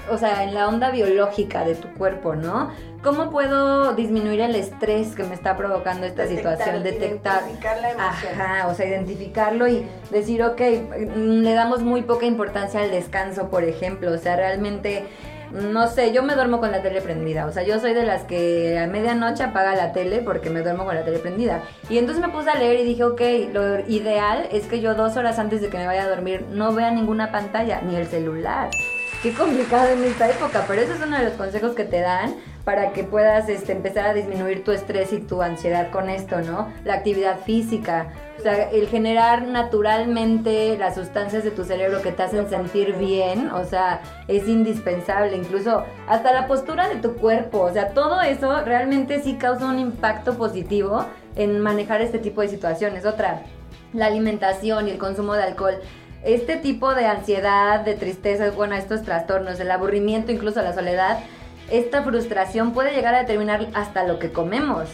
o 0.10 0.18
sea, 0.18 0.44
en 0.44 0.54
la 0.54 0.68
onda 0.68 0.90
biológica 0.90 1.64
de 1.64 1.76
tu 1.76 1.90
cuerpo, 1.94 2.36
¿no? 2.36 2.72
¿Cómo 3.04 3.30
puedo 3.30 3.94
disminuir 3.94 4.42
el 4.42 4.56
estrés 4.56 5.16
que 5.16 5.24
me 5.24 5.34
está 5.36 5.58
provocando 5.58 6.06
esta 6.06 6.28
situación? 6.28 6.84
Detectar. 6.84 7.42
Identificar 7.42 7.82
la 7.82 7.92
emoción. 7.92 8.42
Ajá, 8.42 8.68
o 8.68 8.74
sea, 8.74 8.88
identificarlo 8.88 9.68
y 9.68 9.86
decir, 10.12 10.44
ok, 10.44 10.62
mm, 11.16 11.42
le 11.42 11.54
damos 11.54 11.82
muy 11.82 12.02
poca 12.02 12.26
importancia 12.26 12.82
al 12.82 12.92
descanso, 12.92 13.50
por 13.50 13.64
ejemplo. 13.64 14.12
O 14.12 14.18
sea, 14.18 14.36
realmente 14.36 15.06
no 15.54 15.88
sé, 15.88 16.14
yo 16.14 16.24
me 16.24 16.36
duermo 16.36 16.60
con 16.60 16.72
la 16.72 16.82
tele 16.82 17.02
prendida. 17.02 17.46
O 17.46 17.52
sea, 17.52 17.64
yo 17.64 17.80
soy 17.80 17.94
de 17.94 18.04
las 18.04 18.24
que 18.24 18.80
a 18.80 18.88
medianoche 18.88 19.44
apaga 19.44 19.76
la 19.76 19.92
tele 19.92 20.20
porque 20.20 20.50
me 20.50 20.62
duermo 20.62 20.86
con 20.86 20.96
la 20.96 21.04
tele 21.04 21.20
prendida. 21.20 21.64
Y 21.90 21.98
entonces 21.98 22.26
me 22.26 22.32
puse 22.32 22.50
a 22.50 22.56
leer 22.56 22.80
y 22.80 22.84
dije, 22.84 23.04
ok, 23.04 23.22
lo 23.54 23.80
ideal 23.88 24.48
es 24.52 24.66
que 24.66 24.82
yo 24.82 24.96
dos 24.96 25.18
horas 25.18 25.40
antes 25.40 25.62
de 25.62 25.70
que 25.70 25.78
me 25.78 25.86
vaya 25.86 26.04
a 26.04 26.10
dormir 26.10 26.46
no 26.52 26.74
vea 26.74 26.92
ninguna 26.92 27.32
pantalla, 27.32 27.82
ni 27.82 27.96
el 27.96 28.08
celular. 28.08 28.70
Qué 29.22 29.34
complicado 29.34 29.90
en 29.90 30.04
esta 30.04 30.30
época, 30.30 30.66
pero 30.68 30.82
ese 30.82 30.94
es 30.94 31.02
uno 31.02 31.18
de 31.18 31.26
los 31.26 31.34
consejos 31.34 31.76
que 31.76 31.84
te 31.84 32.00
dan 32.00 32.34
para 32.64 32.94
que 32.94 33.04
puedas 33.04 33.50
este, 33.50 33.72
empezar 33.72 34.06
a 34.06 34.14
disminuir 34.14 34.64
tu 34.64 34.72
estrés 34.72 35.12
y 35.14 35.20
tu 35.20 35.42
ansiedad 35.42 35.90
con 35.90 36.10
esto, 36.10 36.42
¿no? 36.42 36.72
La 36.86 36.96
actividad 36.96 37.40
física, 37.40 38.14
o 38.38 38.42
sea, 38.42 38.70
el 38.70 38.88
generar 38.88 39.48
naturalmente 39.48 40.78
las 40.78 40.96
sustancias 40.96 41.44
de 41.44 41.52
tu 41.52 41.64
cerebro 41.64 42.02
que 42.02 42.12
te 42.12 42.24
hacen 42.24 42.50
sentir 42.50 42.96
bien, 42.96 43.50
o 43.50 43.66
sea, 43.66 44.02
es 44.28 44.48
indispensable, 44.48 45.36
incluso 45.36 45.84
hasta 46.08 46.34
la 46.34 46.48
postura 46.48 46.88
de 46.88 46.96
tu 46.96 47.16
cuerpo, 47.16 47.62
o 47.62 47.74
sea, 47.74 47.90
todo 47.90 48.22
eso 48.22 48.62
realmente 48.64 49.22
sí 49.22 49.36
causa 49.36 49.66
un 49.66 49.80
impacto 49.80 50.38
positivo 50.38 51.06
en 51.36 51.60
manejar 51.60 52.02
este 52.02 52.20
tipo 52.20 52.42
de 52.42 52.50
situaciones. 52.50 53.06
Otra, 53.06 53.42
la 53.94 54.06
alimentación 54.06 54.88
y 54.88 54.92
el 54.92 54.98
consumo 54.98 55.34
de 55.34 55.44
alcohol 55.44 55.76
este 56.24 56.58
tipo 56.58 56.94
de 56.94 57.06
ansiedad, 57.06 57.80
de 57.80 57.96
tristeza, 57.96 58.52
bueno, 58.52 58.76
estos 58.76 59.02
trastornos, 59.02 59.60
el 59.60 59.72
aburrimiento, 59.72 60.32
incluso 60.32 60.62
la 60.62 60.74
soledad, 60.74 61.20
esta 61.72 62.04
frustración 62.04 62.74
puede 62.74 62.94
llegar 62.94 63.16
a 63.16 63.20
determinar 63.20 63.68
hasta 63.74 64.04
lo 64.06 64.20
que 64.20 64.32
comemos 64.32 64.90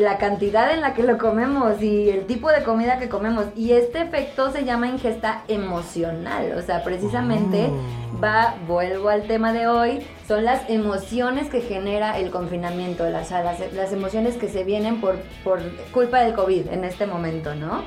la 0.00 0.18
cantidad 0.18 0.72
en 0.72 0.80
la 0.80 0.94
que 0.94 1.02
lo 1.02 1.18
comemos 1.18 1.80
y 1.80 2.10
el 2.10 2.26
tipo 2.26 2.50
de 2.50 2.62
comida 2.62 2.98
que 2.98 3.08
comemos. 3.08 3.46
Y 3.54 3.72
este 3.72 4.02
efecto 4.02 4.50
se 4.50 4.64
llama 4.64 4.88
ingesta 4.88 5.42
emocional. 5.48 6.54
O 6.56 6.62
sea, 6.62 6.82
precisamente 6.82 7.66
oh. 7.66 8.20
va, 8.20 8.54
vuelvo 8.66 9.08
al 9.08 9.26
tema 9.26 9.52
de 9.52 9.66
hoy, 9.66 10.06
son 10.26 10.44
las 10.44 10.68
emociones 10.70 11.50
que 11.50 11.60
genera 11.60 12.18
el 12.18 12.30
confinamiento, 12.30 13.08
las, 13.10 13.30
las, 13.30 13.92
emociones 13.92 14.36
que 14.36 14.48
se 14.48 14.64
vienen 14.64 15.00
por, 15.00 15.16
por 15.42 15.60
culpa 15.92 16.20
del 16.20 16.34
COVID 16.34 16.68
en 16.68 16.84
este 16.84 17.06
momento, 17.06 17.54
¿no? 17.54 17.84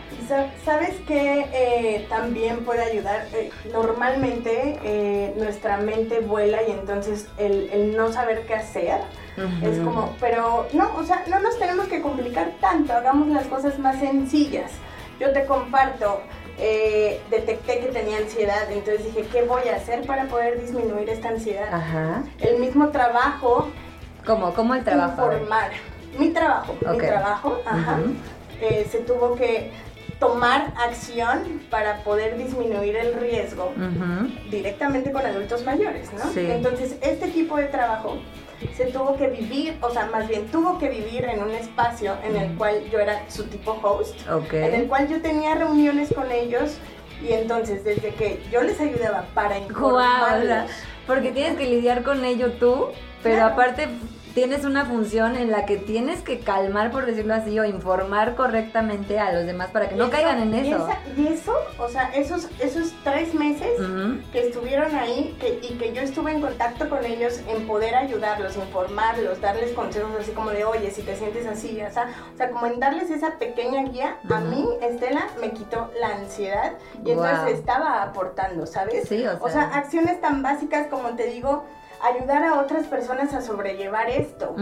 ¿Sabes 0.64 0.96
qué 1.08 1.48
eh, 1.52 2.06
también 2.10 2.64
puede 2.64 2.84
ayudar? 2.84 3.26
Eh, 3.34 3.50
normalmente 3.72 4.80
eh, 4.84 5.34
nuestra 5.38 5.78
mente 5.78 6.20
vuela 6.20 6.60
y 6.68 6.72
entonces 6.72 7.28
el, 7.38 7.70
el 7.72 7.98
no 7.98 8.12
saber 8.12 8.46
qué 8.46 8.56
hacer 8.56 9.02
es 9.62 9.80
como, 9.80 10.16
pero 10.20 10.68
no, 10.74 10.96
o 10.96 11.04
sea, 11.04 11.24
no 11.28 11.40
nos 11.40 11.60
tenemos 11.60 11.88
que 11.88 12.02
complicar 12.02 12.54
tanto, 12.60 12.94
hagamos 12.94 13.28
las 13.28 13.46
cosas 13.46 13.78
más 13.78 14.00
sencillas. 14.00 14.72
Yo 15.20 15.32
te 15.32 15.46
comparto, 15.46 16.22
eh, 16.60 17.22
detecté 17.30 17.80
que 17.80 17.88
tenía 17.88 18.18
ansiedad, 18.18 18.72
entonces 18.72 19.06
dije, 19.06 19.28
¿qué 19.32 19.44
voy 19.44 19.68
a 19.68 19.76
hacer 19.76 20.06
para 20.06 20.26
poder 20.26 20.60
disminuir 20.60 21.10
esta 21.10 21.30
ansiedad? 21.30 21.72
Ajá. 21.72 22.24
El 22.40 22.60
mismo 22.60 22.90
trabajo. 22.90 23.70
¿Cómo? 24.26 24.54
¿Cómo 24.54 24.74
el 24.76 24.84
trabajo? 24.84 25.32
Informar. 25.32 25.72
Mi 26.18 26.30
trabajo, 26.30 26.76
mi 26.92 26.98
trabajo, 26.98 27.62
ajá, 27.64 28.00
eh, 28.60 28.88
se 28.90 29.00
tuvo 29.00 29.36
que 29.36 29.72
tomar 30.20 30.74
acción 30.76 31.62
para 31.70 32.04
poder 32.04 32.38
disminuir 32.38 32.96
el 32.96 33.14
riesgo 33.14 33.72
directamente 34.50 35.12
con 35.12 35.24
adultos 35.24 35.64
mayores, 35.64 36.12
¿no? 36.14 36.32
Sí. 36.32 36.48
Entonces, 36.50 36.96
este 37.02 37.28
tipo 37.28 37.58
de 37.58 37.66
trabajo 37.66 38.18
se 38.76 38.86
tuvo 38.86 39.16
que 39.18 39.28
vivir, 39.28 39.78
o 39.82 39.90
sea, 39.92 40.08
más 40.08 40.28
bien 40.28 40.48
tuvo 40.48 40.80
que 40.80 40.90
vivir 40.90 41.26
en 41.26 41.44
un 41.44 41.52
espacio 41.52 42.16
en 42.24 42.36
el 42.36 42.56
cual 42.58 42.84
yo 42.92 43.00
era 43.00 43.24
su 43.30 43.44
tipo 43.46 43.78
host, 43.82 44.16
en 44.52 44.74
el 44.74 44.88
cual 44.88 45.08
yo 45.08 45.22
tenía 45.22 45.56
reuniones 45.56 46.14
con 46.14 46.32
ellos 46.32 46.78
y 47.22 47.34
entonces 47.34 47.84
desde 47.84 48.14
que 48.14 48.42
yo 48.52 48.62
les 48.62 48.80
ayudaba 48.80 49.26
para 49.34 49.58
informarlos, 49.58 50.70
porque 51.06 51.32
tienes 51.32 51.58
que 51.58 51.66
lidiar 51.66 52.04
con 52.04 52.24
ello 52.26 52.52
tú, 52.54 52.88
pero 53.24 53.46
aparte 53.46 53.88
tienes 54.38 54.66
una 54.66 54.86
función 54.86 55.36
en 55.36 55.50
la 55.50 55.66
que 55.66 55.78
tienes 55.78 56.22
que 56.22 56.42
calmar, 56.42 56.92
por 56.92 57.08
decirlo 57.08 57.34
así, 57.34 57.60
o 57.60 57.66
informar 57.66 58.36
correctamente 58.36 59.18
a 59.18 59.34
los 59.34 59.48
demás 59.48 59.72
para 59.72 59.90
que 59.90 59.96
no 59.96 60.12
caigan 60.12 60.40
en 60.40 60.54
eso. 60.54 60.88
Y, 61.18 61.26
eso, 61.26 61.56
o 61.80 61.90
sea, 61.90 62.12
esos, 62.14 62.48
esos 62.60 62.94
tres 63.04 63.34
meses 63.34 63.68
que 64.32 64.42
estuvieron 64.42 64.94
ahí 64.94 65.36
y 65.64 65.74
que 65.74 65.92
yo 65.92 66.04
estuve 66.04 66.34
en 66.34 66.42
contacto 66.42 66.88
con 66.88 67.04
ellos 67.04 67.42
en 67.48 67.66
poder 67.66 67.96
ayudarlos, 67.96 68.56
informarlos, 68.58 69.42
darles 69.42 69.72
consejos 69.72 70.12
así 70.20 70.30
como 70.34 70.52
de, 70.52 70.66
oye, 70.66 70.92
si 70.92 71.02
te 71.02 71.16
sientes 71.16 71.48
así, 71.48 71.82
o 71.82 71.92
sea, 71.92 72.08
o 72.32 72.38
sea 72.38 72.52
como 72.52 72.68
en 72.68 72.80
darles 72.80 73.10
esa 73.10 73.40
pequeña 73.40 73.86
guía, 73.86 74.18
a 74.30 74.40
mí, 74.40 74.68
Estela, 74.84 75.30
me 75.42 75.50
quitó 75.50 75.90
la 76.00 76.10
ansiedad 76.10 76.74
y 77.04 77.10
entonces 77.10 77.58
estaba 77.58 78.04
aportando, 78.04 78.68
¿sabes? 78.68 79.08
Sí, 79.10 79.26
o 79.26 79.32
sea. 79.32 79.40
o 79.42 79.50
sea, 79.50 79.64
acciones 79.74 80.22
tan 80.22 80.44
básicas 80.44 80.86
como 80.90 81.16
te 81.16 81.26
digo, 81.26 81.66
ayudar 82.02 82.44
a 82.44 82.60
otras 82.62 82.86
personas 82.88 83.34
a 83.34 83.42
sobrellevar 83.42 84.10
esto. 84.10 84.56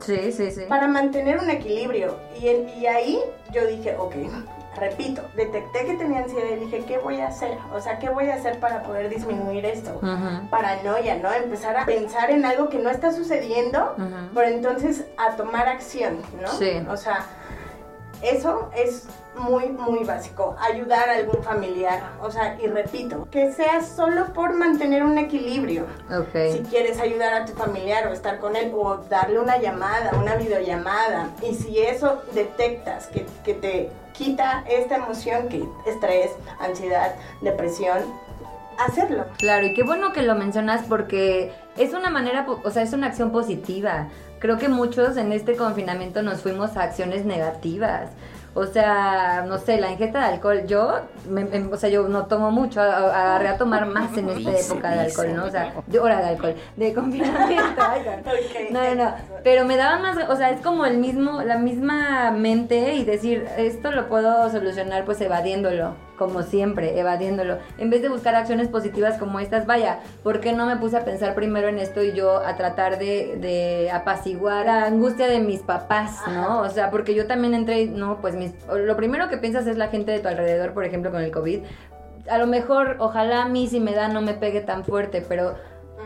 Sí, 0.00 0.32
sí, 0.32 0.50
sí. 0.50 0.62
Para 0.68 0.88
mantener 0.88 1.38
un 1.38 1.50
equilibrio. 1.50 2.16
Y, 2.40 2.46
y 2.46 2.86
ahí 2.86 3.20
yo 3.52 3.66
dije, 3.66 3.96
ok, 3.96 4.14
repito, 4.78 5.22
detecté 5.34 5.84
que 5.84 5.94
tenía 5.94 6.20
ansiedad 6.20 6.48
y 6.56 6.64
dije, 6.64 6.84
¿qué 6.86 6.98
voy 6.98 7.20
a 7.20 7.28
hacer? 7.28 7.58
O 7.74 7.80
sea, 7.80 7.98
¿qué 7.98 8.08
voy 8.08 8.30
a 8.30 8.34
hacer 8.34 8.60
para 8.60 8.82
poder 8.82 9.08
disminuir 9.08 9.64
esto? 9.66 10.00
Paranoia, 10.50 11.16
¿no? 11.16 11.32
Empezar 11.32 11.76
a 11.76 11.84
pensar 11.84 12.30
en 12.30 12.44
algo 12.44 12.68
que 12.68 12.78
no 12.78 12.90
está 12.90 13.12
sucediendo, 13.12 13.94
pero 14.34 14.48
entonces 14.48 15.04
a 15.16 15.36
tomar 15.36 15.68
acción, 15.68 16.22
¿no? 16.40 16.48
Sí. 16.48 16.82
O 16.88 16.96
sea, 16.96 17.26
eso 18.22 18.70
es 18.74 19.06
muy, 19.38 19.68
muy 19.68 20.04
básico. 20.04 20.56
Ayudar 20.60 21.08
a 21.08 21.14
algún 21.14 21.42
familiar. 21.42 22.02
O 22.20 22.30
sea, 22.30 22.56
y 22.60 22.66
repito, 22.66 23.28
que 23.30 23.52
sea 23.52 23.82
solo 23.82 24.32
por 24.32 24.54
mantener 24.54 25.02
un 25.02 25.18
equilibrio. 25.18 25.86
Okay. 26.10 26.52
Si 26.52 26.58
quieres 26.60 26.98
ayudar 27.00 27.34
a 27.34 27.44
tu 27.44 27.52
familiar 27.52 28.06
o 28.08 28.12
estar 28.12 28.38
con 28.38 28.56
él 28.56 28.72
o 28.74 28.96
darle 29.08 29.38
una 29.38 29.58
llamada, 29.58 30.12
una 30.18 30.36
videollamada. 30.36 31.28
Y 31.42 31.54
si 31.54 31.78
eso 31.78 32.22
detectas 32.32 33.06
que, 33.08 33.26
que 33.44 33.54
te 33.54 33.90
quita 34.12 34.64
esta 34.68 34.96
emoción, 34.96 35.48
que 35.48 35.64
estrés, 35.86 36.32
ansiedad, 36.58 37.14
depresión, 37.40 37.98
hacerlo. 38.78 39.26
Claro, 39.38 39.66
y 39.66 39.74
qué 39.74 39.82
bueno 39.82 40.12
que 40.12 40.22
lo 40.22 40.34
mencionas 40.34 40.84
porque 40.88 41.52
es 41.76 41.92
una 41.92 42.10
manera, 42.10 42.46
o 42.48 42.70
sea, 42.70 42.82
es 42.82 42.92
una 42.92 43.08
acción 43.08 43.30
positiva 43.30 44.08
creo 44.38 44.58
que 44.58 44.68
muchos 44.68 45.16
en 45.16 45.32
este 45.32 45.56
confinamiento 45.56 46.22
nos 46.22 46.42
fuimos 46.42 46.76
a 46.76 46.82
acciones 46.82 47.24
negativas. 47.24 48.10
O 48.54 48.66
sea, 48.66 49.44
no 49.46 49.58
sé, 49.58 49.78
la 49.78 49.92
ingesta 49.92 50.18
de 50.18 50.34
alcohol, 50.34 50.66
yo, 50.66 51.02
o 51.70 51.76
sea, 51.76 51.90
yo 51.90 52.08
no 52.08 52.26
tomo 52.26 52.50
mucho, 52.50 52.80
agarré 52.80 53.48
a 53.48 53.58
tomar 53.58 53.86
más 53.86 54.16
en 54.16 54.30
esta 54.30 54.50
época 54.50 54.90
de 54.90 55.00
alcohol, 55.00 55.36
¿no? 55.36 55.44
O 55.44 55.50
sea, 55.50 55.74
de 55.86 56.00
hora 56.00 56.20
de 56.20 56.28
alcohol, 56.28 56.54
de 56.74 56.94
confinamiento. 56.94 57.82
no, 58.70 58.82
no, 58.82 58.94
no, 58.96 59.14
pero 59.44 59.64
me 59.64 59.76
daba 59.76 59.98
más, 59.98 60.28
o 60.28 60.34
sea, 60.34 60.50
es 60.50 60.60
como 60.60 60.86
el 60.86 60.98
mismo, 60.98 61.42
la 61.42 61.58
misma 61.58 62.32
mente 62.32 62.94
y 62.94 63.04
decir, 63.04 63.46
esto 63.58 63.92
lo 63.92 64.08
puedo 64.08 64.50
solucionar 64.50 65.04
pues 65.04 65.20
evadiéndolo 65.20 66.07
como 66.18 66.42
siempre, 66.42 66.98
evadiéndolo. 66.98 67.58
En 67.78 67.88
vez 67.88 68.02
de 68.02 68.08
buscar 68.08 68.34
acciones 68.34 68.68
positivas 68.68 69.16
como 69.18 69.40
estas, 69.40 69.64
vaya, 69.66 70.00
¿por 70.22 70.40
qué 70.40 70.52
no 70.52 70.66
me 70.66 70.76
puse 70.76 70.96
a 70.96 71.04
pensar 71.04 71.34
primero 71.34 71.68
en 71.68 71.78
esto 71.78 72.02
y 72.02 72.12
yo 72.12 72.38
a 72.44 72.56
tratar 72.56 72.98
de, 72.98 73.88
apaciguar 73.92 74.66
la 74.66 74.86
angustia 74.86 75.28
de 75.28 75.40
mis 75.40 75.60
papás, 75.60 76.20
¿no? 76.26 76.60
O 76.60 76.68
sea, 76.68 76.90
porque 76.90 77.14
yo 77.14 77.26
también 77.26 77.54
entré, 77.54 77.86
no, 77.86 78.20
pues 78.20 78.34
mis, 78.34 78.52
lo 78.66 78.96
primero 78.96 79.28
que 79.28 79.38
piensas 79.38 79.66
es 79.66 79.78
la 79.78 79.88
gente 79.88 80.10
de 80.12 80.18
tu 80.18 80.28
alrededor, 80.28 80.74
por 80.74 80.84
ejemplo, 80.84 81.10
con 81.10 81.22
el 81.22 81.30
COVID. 81.30 81.60
A 82.28 82.38
lo 82.38 82.46
mejor, 82.46 82.96
ojalá 82.98 83.42
a 83.42 83.48
mí 83.48 83.68
si 83.68 83.80
me 83.80 83.94
da 83.94 84.08
no 84.08 84.20
me 84.20 84.34
pegue 84.34 84.60
tan 84.60 84.84
fuerte, 84.84 85.24
pero 85.26 85.54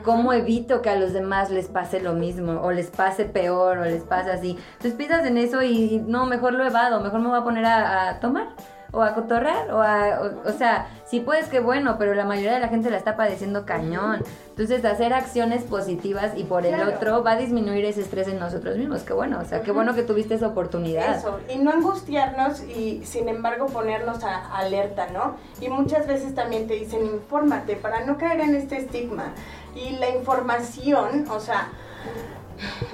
¿cómo 0.05 0.33
evito 0.33 0.83
que 0.83 0.91
a 0.91 0.97
los 0.97 1.13
demás 1.13 1.51
les 1.51 1.69
pase 1.69 2.01
lo 2.01 2.13
mismo? 2.13 2.61
O 2.61 2.71
les 2.71 2.91
pase 2.91 3.25
peor, 3.25 3.79
o 3.79 3.85
les 3.85 4.05
pase 4.05 4.31
así. 4.31 4.59
Entonces 4.75 4.95
piensas 4.95 5.25
en 5.25 5.39
eso 5.39 5.63
y, 5.63 6.03
no, 6.07 6.27
mejor 6.27 6.53
lo 6.53 6.65
evado, 6.65 7.01
mejor 7.01 7.21
me 7.21 7.29
voy 7.29 7.39
a 7.39 7.45
poner 7.45 7.65
a 7.65 8.21
tomar 8.21 8.49
o 8.93 9.03
a 9.03 9.15
cotorrear, 9.15 9.73
o 9.73 9.81
a, 9.81 10.21
o, 10.45 10.53
sea, 10.53 10.87
si 11.07 11.21
puedes, 11.21 11.49
que 11.49 11.61
bueno, 11.61 11.97
pero 11.99 12.15
la 12.15 12.27
mayoría 12.27 12.53
de 12.53 12.61
la 12.61 12.69
gente 12.69 12.91
la 12.91 12.99
está 12.99 13.17
padeciendo 13.17 13.65
cañón. 13.65 14.23
Entonces, 14.51 14.85
hacer 14.85 15.15
acciones 15.15 15.65
positivas 15.65 16.33
y 16.37 16.45
por 16.45 16.67
el 16.67 16.79
otro 16.83 17.25
va 17.25 17.33
a 17.33 17.37
disminuir 17.37 17.87
ese 17.87 18.03
estrés 18.03 18.29
en 18.29 18.39
nosotros 18.39 18.77
mismos. 18.77 19.03
Qué 19.03 19.15
bueno, 19.15 19.41
o 19.41 19.45
sea, 19.47 19.63
qué 19.63 19.73
bueno 19.73 19.95
que 19.95 20.03
tuviste 20.03 20.35
esa 20.35 20.49
oportunidad. 20.49 21.17
Eso, 21.17 21.41
y 21.49 21.57
no 21.57 21.71
angustiarnos 21.71 22.63
y 22.65 23.03
sin 23.07 23.31
embargo 23.31 23.67
ponernos 23.67 24.23
a 24.25 24.55
alerta, 24.59 25.09
¿no? 25.11 25.37
Y 25.59 25.71
muchas 25.71 26.07
veces 26.07 26.35
también 26.35 26.67
te 26.67 26.75
dicen, 26.75 27.07
infórmate 27.07 27.77
para 27.77 28.05
no 28.05 28.19
caer 28.19 28.41
en 28.41 28.55
este 28.55 28.77
estigma. 28.77 29.33
Y 29.75 29.97
la 29.97 30.11
información, 30.11 31.27
o 31.31 31.41
sea, 31.41 31.69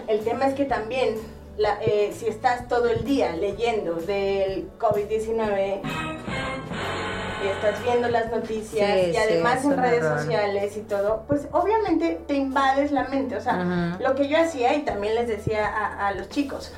el 0.06 0.20
tema 0.20 0.46
es 0.46 0.54
que 0.54 0.64
también 0.64 1.16
eh, 1.80 2.14
si 2.16 2.26
estás 2.26 2.68
todo 2.68 2.88
el 2.88 3.04
día 3.04 3.34
leyendo 3.36 3.94
del 3.94 4.70
COVID-19, 4.78 5.80
y 7.42 7.46
estás 7.46 7.82
viendo 7.84 8.08
las 8.08 8.30
noticias 8.32 9.00
Sí, 9.00 9.10
y 9.12 9.16
además 9.16 9.64
en 9.64 9.76
redes 9.76 10.02
sociales 10.02 10.76
y 10.76 10.80
todo, 10.80 11.24
pues 11.28 11.46
obviamente 11.52 12.20
te 12.26 12.34
invades 12.34 12.90
la 12.90 13.04
mente. 13.04 13.36
O 13.36 13.40
sea, 13.40 13.96
lo 14.00 14.14
que 14.14 14.28
yo 14.28 14.38
hacía 14.40 14.74
y 14.74 14.82
también 14.82 15.14
les 15.14 15.28
decía 15.28 15.66
a, 15.66 16.08
a 16.08 16.14
los 16.14 16.28
chicos, 16.28 16.72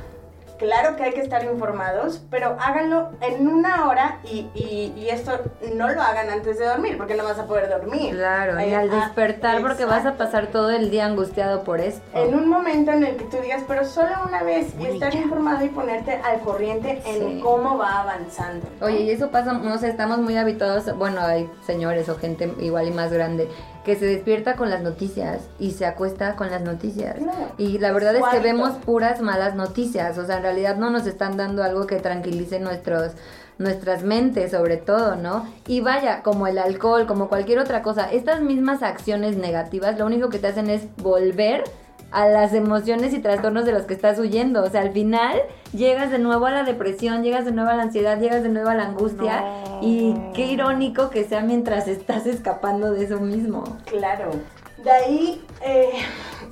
claro 0.61 0.95
que 0.97 1.03
hay 1.03 1.13
que 1.13 1.21
estar 1.23 1.43
informados, 1.43 2.23
pero 2.31 2.57
háganlo 2.61 3.09
en 3.21 3.49
una 3.49 3.89
hora 3.89 4.19
y, 4.25 4.47
y- 4.55 4.93
y 4.97 5.09
esto 5.09 5.33
no 5.75 5.89
lo 5.91 6.01
hagan 6.03 6.31
antes 6.31 6.59
de 6.59 6.67
dormir, 6.67 6.97
porque 6.97 7.15
no 7.17 7.25
vas 7.25 7.39
a 7.39 7.47
poder 7.47 7.69
dormir. 7.69 8.15
Claro, 8.15 8.61
y 8.61 8.65
Eh, 8.65 8.77
al 8.77 8.91
ah, 8.93 8.95
despertar 9.07 9.61
porque 9.63 9.85
vas 9.87 10.07
a 10.07 10.15
pasar 10.15 10.47
todo 10.49 10.71
el 10.71 10.91
día 10.91 11.07
angustiado 11.07 11.65
por 11.65 11.81
esto. 11.81 12.03
En 12.15 12.35
un 12.35 12.49
momento 12.49 12.93
en 12.93 13.05
el 13.05 13.17
que 13.17 13.25
tú 13.25 13.39
digas, 13.43 13.63
pero 13.67 13.85
solo 13.85 14.11
una 14.29 14.43
vez, 14.43 14.75
y 14.79 14.87
estar 14.87 15.15
informado 15.15 15.65
y 15.65 15.69
ponerte 15.71 16.13
al 16.15 16.41
corriente 16.41 17.01
en 17.07 17.41
cómo 17.41 17.79
va 17.79 18.01
avanzando. 18.03 18.67
¿no? 18.81 18.87
Oye, 18.87 19.01
y 19.01 19.11
eso 19.11 19.31
pasa, 19.31 19.55
no 19.55 19.79
sé, 19.79 19.89
estamos 19.89 20.19
muy 20.19 20.37
habituados, 20.37 20.95
bueno, 20.97 21.23
hay 21.23 21.51
señores 21.67 22.09
o 22.11 22.17
gente 22.19 22.55
igual 22.61 22.87
y 22.87 22.91
más 22.93 23.11
grande 23.13 23.49
que 23.85 23.97
se 23.97 24.07
despierta 24.07 24.57
con 24.57 24.71
las 24.71 24.83
noticias 24.83 25.49
y 25.59 25.73
se 25.73 25.87
acuesta 25.87 26.37
con 26.37 26.51
las 26.51 26.63
noticias. 26.63 27.17
Claro. 27.17 27.53
Y 27.59 27.79
la 27.79 27.93
verdad 27.93 28.15
es 28.17 28.25
que 28.31 28.41
vemos 28.41 28.73
puras 28.85 29.21
malas 29.21 29.55
noticias, 29.55 30.19
o 30.19 30.27
sea, 30.27 30.37
en 30.37 30.43
realidad 30.43 30.77
no 30.77 30.91
nos 30.91 31.07
están 31.07 31.37
dando 31.37 31.63
algo 31.63 31.87
que 31.87 31.97
tranquilice 31.97 32.61
nuestros 32.61 33.13
nuestras 33.59 34.03
mentes 34.03 34.53
sobre 34.53 34.79
todo, 34.79 35.17
¿no? 35.17 35.47
Y 35.67 35.83
vaya, 35.83 36.23
como 36.23 36.47
el 36.47 36.57
alcohol, 36.57 37.07
como 37.07 37.29
cualquier 37.29 37.59
otra 37.59 37.83
cosa, 37.83 38.11
estas 38.11 38.41
mismas 38.41 38.83
acciones 38.83 39.37
negativas 39.37 39.99
lo 39.99 40.07
único 40.07 40.31
que 40.31 40.39
te 40.39 40.47
hacen 40.47 40.71
es 40.71 40.85
volver 40.97 41.65
a 42.11 42.29
las 42.29 42.53
emociones 42.55 43.13
y 43.15 43.21
trastornos 43.21 43.65
de 43.65 43.73
los 43.73 43.85
que 43.85 43.95
estás 43.95 44.19
huyendo. 44.19 44.63
O 44.63 44.71
sea, 44.71 44.83
al 44.83 44.93
final 44.93 45.41
llegas 45.73 46.11
de 46.11 46.19
nuevo 46.19 46.47
a 46.47 46.51
la 46.51 46.65
depresión, 46.65 47.23
llegas 47.23 47.45
de 47.45 47.53
nuevo 47.53 47.71
a 47.71 47.75
la 47.75 47.85
ansiedad, 47.85 48.19
llegas 48.19 48.43
de 48.43 48.49
nuevo 48.49 48.69
a 48.69 48.75
la 48.75 48.85
angustia. 48.85 49.45
Y 49.81 50.15
qué 50.35 50.47
irónico 50.47 51.11
que 51.11 51.25
sea 51.25 51.43
mientras 51.43 51.89
estás 51.89 52.27
escapando 52.27 52.93
de 52.93 53.05
eso 53.05 53.21
mismo. 53.21 53.65
Claro. 53.87 54.31
De 54.83 54.91
ahí, 54.91 55.45
eh, 55.63 55.91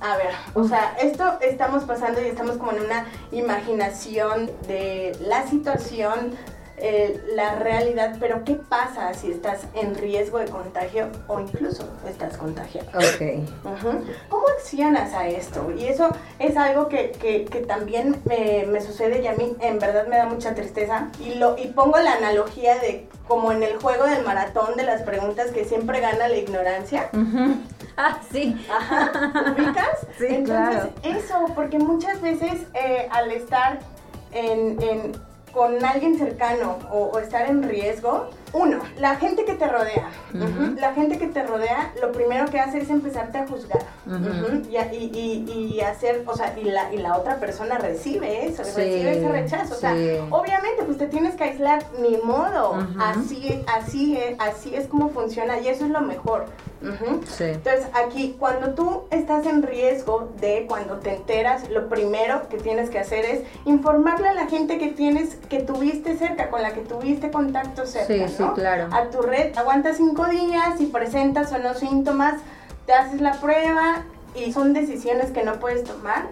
a 0.01 0.17
ver, 0.19 0.33
o 0.53 0.65
sea, 0.65 0.95
esto 1.01 1.39
estamos 1.41 1.85
pasando 1.85 2.21
y 2.21 2.27
estamos 2.27 2.59
como 2.59 2.73
en 2.73 2.85
una 2.85 3.07
imaginación 3.33 4.51
de 4.67 5.17
la 5.27 5.47
situación, 5.47 6.33
eh, 6.81 7.23
la 7.35 7.55
realidad, 7.57 8.17
pero 8.21 8.45
¿qué 8.45 8.55
pasa 8.55 9.13
si 9.15 9.31
estás 9.31 9.61
en 9.75 9.95
riesgo 9.95 10.39
de 10.39 10.47
contagio 10.47 11.09
o 11.27 11.41
incluso 11.41 11.89
estás 12.09 12.37
contagiado? 12.37 12.89
Ok. 12.99 13.45
¿Cómo 14.29 14.45
accionas 14.57 15.13
a 15.15 15.27
esto? 15.29 15.71
Y 15.77 15.87
eso 15.87 16.09
es 16.39 16.57
algo 16.57 16.89
que, 16.89 17.11
que- 17.13 17.45
que 17.45 17.61
también 17.61 18.17
me, 18.25 18.65
me 18.67 18.81
sucede 18.81 19.23
y 19.23 19.27
a 19.27 19.33
mí 19.35 19.57
en 19.61 19.79
verdad 19.79 20.07
me 20.07 20.17
da 20.17 20.27
mucha 20.27 20.55
tristeza. 20.55 21.09
Y, 21.21 21.35
lo, 21.35 21.57
y 21.59 21.69
pongo 21.69 21.99
la 21.99 22.13
analogía 22.15 22.79
de 22.79 23.09
como 23.27 23.53
en 23.53 23.63
el 23.63 23.77
juego 23.79 24.05
del 24.07 24.25
maratón 24.25 24.77
de 24.77 24.85
las 24.85 25.03
preguntas 25.03 25.51
que 25.51 25.65
siempre 25.65 26.01
gana 26.01 26.29
la 26.29 26.37
ignorancia. 26.37 27.11
Ah, 27.97 28.19
sí. 28.33 28.57
Ajá, 28.71 29.11
¿ubicas? 29.57 29.99
Sí, 30.19 30.27
Entonces, 30.29 30.45
claro. 30.47 30.91
eso, 31.03 31.47
porque 31.55 31.79
muchas 31.79 32.21
veces 32.21 32.63
eh, 32.75 33.09
al 33.11 33.31
estar 33.33 33.81
en, 34.33 34.81
en- 34.83 35.28
con 35.59 35.85
alguien 35.85 36.17
cercano 36.17 36.79
o, 36.89 37.19
estar 37.19 37.51
en 37.51 37.65
riesgo, 37.65 38.31
uno, 38.53 38.79
la 38.99 39.17
gente 39.17 39.45
que 39.45 39.55
te 39.55 39.67
rodea, 39.69 40.09
la 40.77 40.95
gente 40.95 41.19
que 41.19 41.27
te 41.27 41.43
rodea, 41.43 41.93
lo 42.01 42.13
primero 42.13 42.47
que 42.47 42.59
hace 42.61 42.79
es 42.79 42.89
empezarte 42.91 43.39
a 43.39 43.47
juzgar. 43.47 43.83
Y, 44.71 44.77
y- 44.97 45.45
y- 45.49 45.75
y 45.77 45.81
hacer, 45.81 46.23
o 46.27 46.37
sea, 46.37 46.55
y 46.59 46.65
la, 46.65 46.93
y 46.93 46.99
la 46.99 47.17
otra 47.17 47.37
persona 47.39 47.79
recibe 47.79 48.47
eso, 48.47 48.65
Sí, 48.65 48.71
recibe 48.77 49.19
ese 49.19 49.29
rechazo, 49.29 49.75
o 49.75 49.79
sea, 49.79 49.93
obviamente 50.31 50.83
pues 50.85 50.99
te 50.99 51.07
tienes 51.09 51.35
que 51.35 51.45
aislar, 51.45 51.85
ni 52.01 52.17
modo, 52.19 52.75
así, 53.01 53.63
así, 53.77 54.17
es, 54.17 54.37
así 54.39 54.75
es 54.75 54.87
como 54.87 55.11
funciona 55.11 55.59
y 55.61 55.69
eso 55.69 55.85
es 55.85 55.91
lo 55.91 56.01
mejor. 56.01 56.47
Sí. 57.27 57.43
Entonces, 57.45 57.87
aquí, 57.93 58.37
cuando 58.39 58.71
tú 58.75 59.03
estás 59.11 59.45
en 59.47 59.65
riesgo 59.65 60.29
de 60.41 60.65
cuando 60.69 60.99
te 60.99 61.17
enteras, 61.17 61.69
lo 61.71 61.89
primero 61.89 62.49
que 62.49 62.57
tienes 62.57 62.89
que 62.89 63.01
hacer 63.01 63.25
es 63.25 63.41
informarle 63.65 64.29
a 64.29 64.35
la 64.35 64.47
gente 64.47 64.79
que 64.79 64.87
tienes, 64.89 65.35
que 65.49 65.59
tuviste 65.59 66.17
cerca, 66.17 66.51
con 66.51 66.63
la 66.63 66.73
que 66.75 66.83
tuviste 66.83 67.33
contacto 67.33 67.85
cerca, 67.85 68.07
Sí, 68.29 68.33
sí, 68.39 68.43
¿no? 68.43 68.55
claro. 68.55 68.89
A 68.93 69.11
tu 69.11 69.21
red, 69.23 69.57
aguantas 69.57 69.99
cinco 69.99 70.27
días 70.27 70.81
y 70.81 70.87
presentas 70.87 71.53
o 71.53 71.59
no 71.59 71.75
síntomas, 71.75 72.41
te 72.87 72.95
haces 72.95 73.21
la 73.21 73.33
prueba 73.33 74.05
y 74.35 74.53
son 74.53 74.73
decisiones 74.73 75.31
que 75.31 75.45
no 75.45 75.55
puedes 75.61 75.85
tomar 75.85 76.29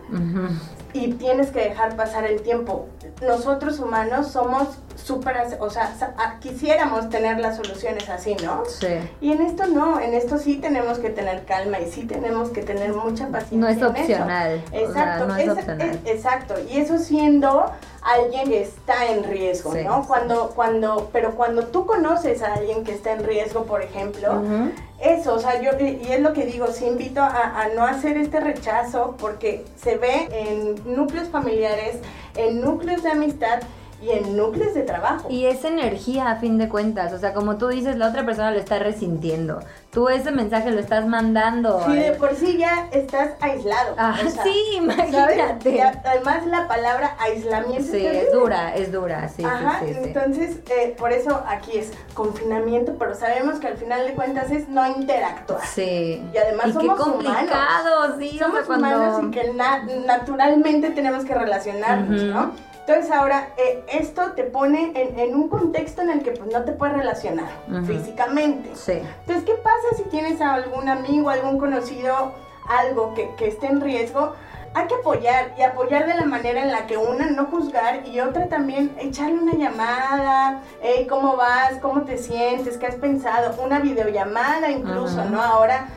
y 0.93 1.13
tienes 1.13 1.51
que 1.51 1.61
dejar 1.61 1.97
pasar 1.97 2.25
el 2.25 2.41
tiempo. 2.43 2.89
Nosotros 3.23 3.79
humanos 3.81 4.29
somos 4.29 4.69
súper, 4.95 5.37
o 5.61 5.71
sea, 5.71 5.95
quisiéramos 6.41 7.09
tener 7.09 7.39
las 7.39 7.57
soluciones 7.57 8.09
así, 8.11 8.35
¿no? 8.45 8.65
Sí. 8.67 8.89
Y 9.21 9.33
en 9.33 9.41
esto 9.43 9.67
no, 9.67 10.01
en 10.01 10.13
esto 10.15 10.37
sí 10.39 10.57
tenemos 10.57 10.99
que 10.99 11.09
tener 11.11 11.45
calma 11.45 11.79
y 11.81 11.91
sí 11.91 12.05
tenemos 12.05 12.51
que 12.51 12.63
tener 12.63 12.93
mucha 12.93 13.29
paciencia. 13.29 13.59
No 13.59 13.69
es 13.69 13.83
opcional, 13.83 14.63
o 14.67 14.71
sea, 14.71 14.81
Exacto, 14.81 15.27
no 15.29 15.37
es 15.37 15.45
es- 15.49 15.53
opcional. 15.53 15.81
es- 16.05 16.11
exacto. 16.17 16.55
Y 16.71 16.79
eso 16.79 16.99
siendo 16.99 17.71
alguien 18.03 18.49
que 18.51 18.63
está 18.63 19.07
en 19.07 19.25
riesgo, 19.25 19.73
Sí, 19.73 19.83
¿no? 19.85 20.07
Cuando, 20.07 20.51
cuando, 20.51 21.09
pero 21.13 21.35
cuando 21.37 21.67
tú 21.69 21.87
conoces 21.87 22.43
a 22.43 22.55
alguien 22.55 22.85
que 22.85 22.93
está 22.93 23.13
en 23.13 23.25
riesgo, 23.25 23.65
por 23.65 23.81
ejemplo, 23.83 24.33
Ujú. 24.41 24.71
Eso, 25.01 25.35
o 25.35 25.39
sea, 25.39 25.61
yo, 25.61 25.71
y 25.79 26.07
es 26.11 26.21
lo 26.21 26.33
que 26.33 26.47
digo, 26.47 26.69
sí 26.69 26.87
invito 26.87 27.21
a, 27.21 27.63
a 27.63 27.69
no 27.69 27.85
hacer 27.85 28.17
este 28.17 28.41
rechazo 28.41 29.17
porque 29.19 29.65
se 29.77 29.97
ve 29.97 30.29
en 30.33 30.97
núcleos 30.97 31.29
familiares, 31.29 31.97
en 32.35 32.61
núcleos 32.61 33.03
de 33.03 33.11
amistad 33.11 33.61
y 34.03 34.11
en 34.11 34.37
núcleos 34.37 34.75
de 34.75 34.83
trabajo. 34.83 35.29
Y 35.31 35.47
es 35.47 35.65
energía 35.65 36.31
a 36.31 36.37
fin 36.37 36.59
de 36.59 36.69
cuentas, 36.69 37.13
o 37.13 37.19
sea, 37.19 37.33
como 37.33 37.57
tú 37.57 37.69
dices, 37.69 37.97
la 37.97 38.09
otra 38.09 38.25
persona 38.27 38.51
lo 38.51 38.59
está 38.59 38.79
resintiendo. 38.79 39.61
Tú 39.91 40.09
ese 40.11 40.31
mensaje 40.31 40.71
lo 40.71 40.81
estás 40.81 41.07
mandando. 41.07 41.83
Sí, 41.87 41.93
de 41.95 42.09
eh. 42.09 42.13
por 42.13 42.35
sí 42.35 42.59
ya 42.59 42.89
estás 42.93 43.31
aislado. 43.41 43.95
Ah, 43.97 44.15
o 44.27 44.29
sea, 44.31 44.43
sí, 44.45 44.55
imagínate. 44.77 45.71
Y 45.71 45.81
además 45.81 46.45
la 46.47 46.69
palabra 46.69 47.17
aislamiento 47.19 47.91
Sí, 47.93 48.05
es 48.05 48.31
dura, 48.33 48.75
es 48.75 48.93
dura, 48.93 49.29
sí, 49.29 49.43
Ajá, 49.45 49.81
sí, 49.81 49.95
sí, 49.95 49.99
entonces 50.05 50.57
eh, 50.69 50.95
por 50.99 51.13
eso 51.13 51.43
aquí 51.49 51.79
es 51.79 51.93
confinamiento, 52.13 52.95
pero 52.99 53.15
sabemos 53.15 53.59
que 53.59 53.69
al 53.69 53.77
final 53.79 54.07
de 54.07 54.13
cuentas 54.13 54.51
es 54.51 54.69
no 54.69 54.87
interactuar. 54.87 55.65
Sí. 55.67 56.23
Y 56.33 56.37
además 56.37 56.67
qué 56.67 56.73
somos 56.73 57.01
complicado, 57.01 58.19
sí. 58.19 58.29
o 58.35 58.39
sea, 58.39 58.47
Somos 58.47 58.61
cuando- 58.67 58.87
humanos 58.89 59.21
y 59.25 59.31
que 59.31 59.53
na- 59.55 59.83
naturalmente 60.05 60.91
tenemos 60.91 61.25
que 61.25 61.35
relacionarnos, 61.35 62.21
Ujú. 62.23 62.31
¿no? 62.33 62.53
Entonces 62.87 63.11
ahora 63.11 63.49
eh, 63.57 63.83
esto 63.89 64.33
te 64.37 64.45
pone 64.45 64.93
en, 64.95 65.19
en 65.19 65.35
un 65.35 65.49
contexto 65.49 66.03
en 66.03 66.11
el 66.11 66.23
que 66.23 66.31
pues 66.31 66.53
no 66.53 66.63
te 66.63 66.71
puedes 66.71 66.97
relacionar 66.97 67.49
físicamente. 67.85 68.71
Sí. 68.77 68.93
Entonces, 68.93 69.45
¿qué 69.45 69.55
pasa 69.55 69.97
si 69.97 70.05
tienes 70.05 70.41
a 70.41 70.55
algún 70.55 70.89
amigo, 70.89 71.29
algún 71.29 71.59
conocido, 71.59 72.33
algo 72.69 73.13
que, 73.15 73.35
que 73.37 73.49
esté 73.49 73.67
en 73.67 73.81
riesgo? 73.81 74.35
Hay 74.75 74.87
que 74.87 74.95
apoyar 74.95 75.55
y 75.59 75.63
apoyar 75.63 76.07
de 76.07 76.15
la 76.15 76.27
manera 76.27 76.63
en 76.63 76.71
la 76.71 76.87
que 76.87 76.97
una 76.97 77.27
no 77.27 77.47
juzgar 77.47 78.07
y 78.07 78.21
otra 78.21 78.47
también 78.47 78.95
echarle 79.01 79.41
una 79.41 79.55
llamada, 79.55 80.61
hey, 80.81 81.09
¿cómo 81.09 81.37
vas? 81.37 81.79
¿Cómo 81.83 82.03
te 82.03 82.19
sientes? 82.19 82.77
¿Qué 82.77 82.87
has 82.87 82.97
pensado? 82.97 83.61
Una 83.65 83.81
videollamada 83.81 84.71
incluso. 84.71 85.25
¿no? 85.25 85.43
Ahora 85.43 85.89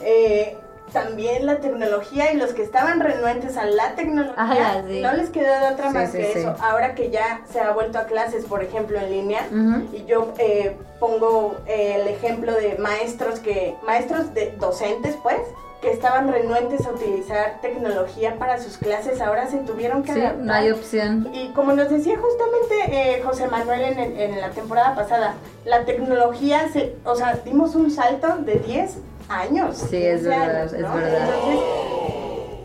eh, 0.00 0.58
también 0.92 1.46
la 1.46 1.56
tecnología 1.58 2.32
y 2.32 2.36
los 2.36 2.52
que 2.52 2.62
estaban 2.62 3.00
renuentes 3.00 3.56
a 3.56 3.64
la 3.66 3.94
tecnología 3.94 4.34
Ah, 4.38 4.82
sí. 4.86 5.00
no 5.00 5.12
les 5.12 5.30
quedó 5.30 5.52
de 5.60 5.74
otra 5.74 5.88
Sí, 5.90 5.94
más 5.94 6.10
sí, 6.12 6.18
que 6.18 6.32
eso. 6.40 6.54
Ahora 6.60 6.94
que 6.94 7.10
ya 7.10 7.42
se 7.52 7.60
ha 7.60 7.72
vuelto 7.72 7.98
a 7.98 8.04
clases, 8.04 8.44
por 8.44 8.62
ejemplo, 8.62 8.98
en 8.98 9.10
línea, 9.10 9.46
y 9.92 10.04
yo 10.06 10.32
eh, 10.38 10.76
pongo 11.00 11.56
eh, 11.66 11.98
el 12.00 12.08
ejemplo 12.08 12.52
de 12.54 12.76
maestros 12.78 13.40
que, 13.40 13.74
maestros 13.86 14.32
de 14.32 14.52
docentes 14.58 15.16
pues, 15.22 15.38
que 15.82 15.90
estaban 15.92 16.32
renuentes 16.32 16.86
a 16.86 16.90
utilizar 16.90 17.60
tecnología 17.60 18.36
para 18.38 18.58
sus 18.62 18.78
clases, 18.78 19.20
ahora 19.20 19.46
se 19.48 19.58
tuvieron 19.58 20.02
que 20.02 20.14
Sí, 20.14 20.20
adaptar. 20.20 20.42
no 20.44 20.52
hay 20.54 20.70
opción. 20.70 21.28
Y 21.34 21.48
como 21.52 21.72
nos 21.74 21.90
decía 21.90 22.16
justamente 22.16 22.74
eh, 23.18 23.22
José 23.22 23.46
Manuel 23.48 23.82
en, 23.82 23.98
el- 23.98 24.18
en 24.20 24.40
la 24.40 24.50
temporada 24.50 24.94
pasada, 24.94 25.34
la 25.66 25.84
tecnología, 25.84 26.68
se, 26.72 26.94
o 27.04 27.14
sea, 27.14 27.38
dimos 27.44 27.74
un 27.74 27.90
salto 27.90 28.36
de 28.38 28.54
10 28.54 28.96
años. 29.28 29.76
Sí, 29.76 29.96
es 29.96 30.22
15 30.22 30.28
verdad, 30.28 30.56
años, 30.60 30.72
es 30.72 30.82
verdad. 30.82 31.28
Entonces, 31.34 31.60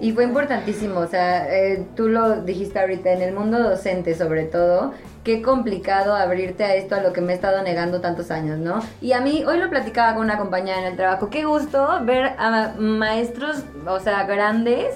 Y 0.02 0.14
fue 0.14 0.24
importantísimo, 0.24 1.00
o 1.00 1.08
sea, 1.08 1.48
eh, 1.56 1.86
tú 1.96 2.08
lo 2.08 2.42
dijiste 2.42 2.80
ahorita, 2.80 3.12
en 3.12 3.22
el 3.22 3.34
mundo 3.36 3.60
docente 3.60 4.16
sobre 4.16 4.46
todo, 4.46 4.94
qué 5.24 5.44
complicado 5.44 6.16
abrirte 6.16 6.64
a 6.64 6.74
esto, 6.74 6.96
a 6.96 7.02
lo 7.02 7.14
que 7.14 7.22
me 7.22 7.34
he 7.34 7.36
estado 7.36 7.62
negando 7.62 8.02
tantos 8.02 8.32
años, 8.32 8.58
¿no? 8.58 8.80
Y 9.00 9.12
a 9.14 9.22
mí, 9.22 9.44
hoy 9.46 9.60
lo 9.60 9.70
platicaba 9.70 10.16
con 10.16 10.24
una 10.24 10.40
compañera 10.40 10.80
en 10.80 10.86
el 10.86 10.96
trabajo, 10.96 11.30
qué 11.30 11.46
gusto 11.46 12.00
ver 12.04 12.34
a 12.40 12.74
maestros, 12.80 13.64
o 13.86 14.00
sea, 14.00 14.24
grandes, 14.24 14.88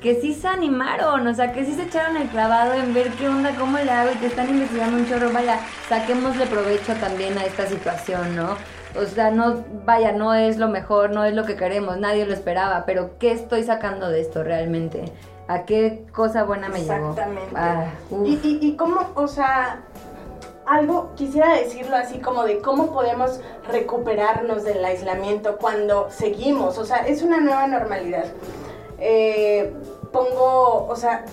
que 0.00 0.18
sí 0.20 0.32
se 0.32 0.48
animaron, 0.48 1.26
o 1.26 1.34
sea, 1.34 1.52
que 1.52 1.66
sí 1.66 1.74
se 1.74 1.82
echaron 1.82 2.16
el 2.16 2.28
clavado 2.28 2.72
en 2.72 2.94
ver 2.94 3.08
qué 3.18 3.28
onda, 3.28 3.54
cómo 3.58 3.76
le 3.78 3.90
hago 3.90 4.12
y 4.12 4.18
que 4.18 4.26
están 4.26 4.48
investigando 4.48 4.96
un 4.96 5.06
chorro, 5.06 5.30
vaya, 5.30 5.60
saquémosle 5.90 6.46
provecho 6.46 6.94
también 6.94 7.36
a 7.36 7.44
esta 7.44 7.66
situación, 7.66 8.34
¿no? 8.34 8.56
O 8.96 9.06
sea, 9.06 9.30
no, 9.30 9.64
vaya, 9.84 10.12
no 10.12 10.34
es 10.34 10.56
lo 10.56 10.68
mejor, 10.68 11.10
no 11.10 11.24
es 11.24 11.34
lo 11.34 11.44
que 11.44 11.56
queremos, 11.56 11.98
nadie 11.98 12.26
lo 12.26 12.32
esperaba, 12.32 12.84
pero 12.86 13.18
¿qué 13.18 13.32
estoy 13.32 13.64
sacando 13.64 14.08
de 14.08 14.20
esto 14.20 14.44
realmente? 14.44 15.04
¿A 15.48 15.64
qué 15.64 16.06
cosa 16.12 16.44
buena 16.44 16.68
me 16.68 16.82
llevó? 16.82 17.10
Exactamente. 17.10 17.54
Ah. 17.54 17.86
Y, 18.24 18.40
y, 18.42 18.58
y 18.62 18.76
cómo, 18.76 19.10
o 19.14 19.26
sea, 19.26 19.82
algo, 20.66 21.10
quisiera 21.14 21.54
decirlo 21.54 21.96
así 21.96 22.18
como 22.18 22.44
de 22.44 22.58
cómo 22.58 22.92
podemos 22.92 23.40
recuperarnos 23.70 24.64
del 24.64 24.84
aislamiento 24.84 25.58
cuando 25.58 26.10
seguimos, 26.10 26.78
o 26.78 26.84
sea, 26.84 26.98
es 27.06 27.22
una 27.22 27.40
nueva 27.40 27.66
normalidad. 27.66 28.26
Eh, 28.98 29.74
pongo, 30.12 30.86
o 30.86 30.96
sea, 30.96 31.24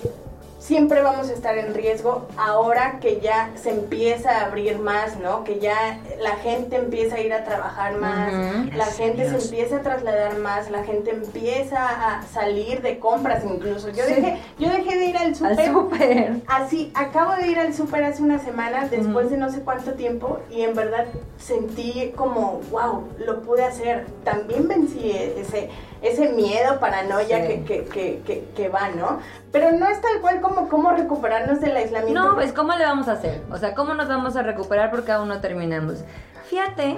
siempre 0.62 1.02
vamos 1.02 1.30
a 1.30 1.34
estar 1.34 1.58
en 1.58 1.74
riesgo 1.74 2.28
ahora 2.38 3.00
que 3.02 3.19
ya 3.19 3.50
se 3.56 3.71
empieza 3.71 4.30
a 4.32 4.45
abrir 4.45 4.78
más, 4.78 5.17
¿no? 5.19 5.43
Que 5.43 5.60
ya 5.60 6.00
la 6.21 6.36
gente 6.38 6.76
empieza 6.76 7.15
a 7.15 7.19
ir 7.19 7.34
a 7.34 7.43
trabajar 7.43 7.97
más, 7.97 8.32
la 8.76 8.86
gente 8.86 9.28
se 9.28 9.43
empieza 9.43 9.78
a 9.78 9.82
trasladar 9.82 10.38
más, 10.38 10.69
la 10.69 10.84
gente 10.84 11.12
empieza 11.12 11.80
a 11.80 12.21
salir 12.28 12.82
de 12.84 13.00
compras 13.00 13.43
incluso. 13.43 13.89
Yo 13.89 14.06
dejé 14.06 14.38
yo 14.60 14.69
dejé 14.69 14.97
de 14.97 15.06
ir 15.06 15.17
al 15.17 15.36
súper. 15.36 16.34
Así, 16.47 16.91
acabo 16.93 17.36
de 17.36 17.47
ir 17.47 17.60
al 17.60 17.74
súper 17.74 18.04
hace 18.04 18.21
una 18.21 18.38
semana 18.38 18.88
después 18.88 19.32
de 19.32 19.38
no 19.38 19.52
sé 19.52 19.62
cuánto 19.62 19.93
tiempo 19.93 20.39
y 20.52 20.62
en 20.62 20.76
verdad 20.76 21.08
sentí 21.38 22.13
como, 22.15 22.62
wow, 22.69 23.08
lo 23.26 23.41
pude 23.41 23.63
hacer. 23.63 24.06
También 24.24 24.67
vencí 24.67 25.12
ese 25.12 25.69
ese 26.01 26.29
miedo, 26.29 26.79
paranoia 26.79 27.47
que, 27.47 27.63
que, 27.63 27.85
que, 28.25 28.47
que, 28.55 28.69
va, 28.69 28.89
¿no? 28.89 29.19
Pero 29.51 29.71
no 29.71 29.87
es 29.87 30.01
tal 30.01 30.19
cual 30.21 30.41
como 30.41 30.67
cómo 30.67 30.91
recuperarnos 30.91 31.61
del 31.61 31.75
aislamiento. 31.75 32.23
No, 32.23 32.35
pues 32.35 32.53
¿cómo 32.53 32.73
le 32.73 32.83
vamos 32.83 33.07
a 33.07 33.13
hacer? 33.13 33.41
O 33.51 33.57
sea, 33.57 33.75
¿cómo 33.75 33.93
nos 33.93 34.07
vamos 34.07 34.35
a 34.35 34.41
recuperar 34.41 34.89
porque 34.89 35.11
aún 35.11 35.27
no 35.27 35.41
terminamos? 35.41 36.03
Fíjate 36.49 36.97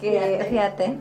que, 0.00 0.46
fíjate 0.48 0.98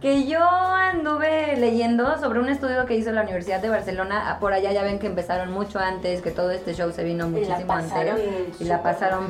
que 0.00 0.26
yo 0.26 0.40
anduve 0.40 1.56
leyendo 1.56 2.18
sobre 2.18 2.38
un 2.38 2.48
estudio 2.48 2.86
que 2.86 2.94
hizo 2.94 3.10
la 3.10 3.22
Universidad 3.22 3.60
de 3.60 3.68
Barcelona. 3.68 4.36
Por 4.40 4.52
allá 4.52 4.72
ya 4.72 4.82
ven 4.82 4.98
que 4.98 5.06
empezaron 5.06 5.50
mucho 5.50 5.78
antes, 5.78 6.22
que 6.22 6.30
todo 6.30 6.50
este 6.50 6.74
show 6.74 6.92
se 6.92 7.02
vino 7.02 7.28
muchísimo 7.28 7.72
antes. 7.72 8.60
Y 8.60 8.64
la 8.64 8.82
pasaron 8.82 9.26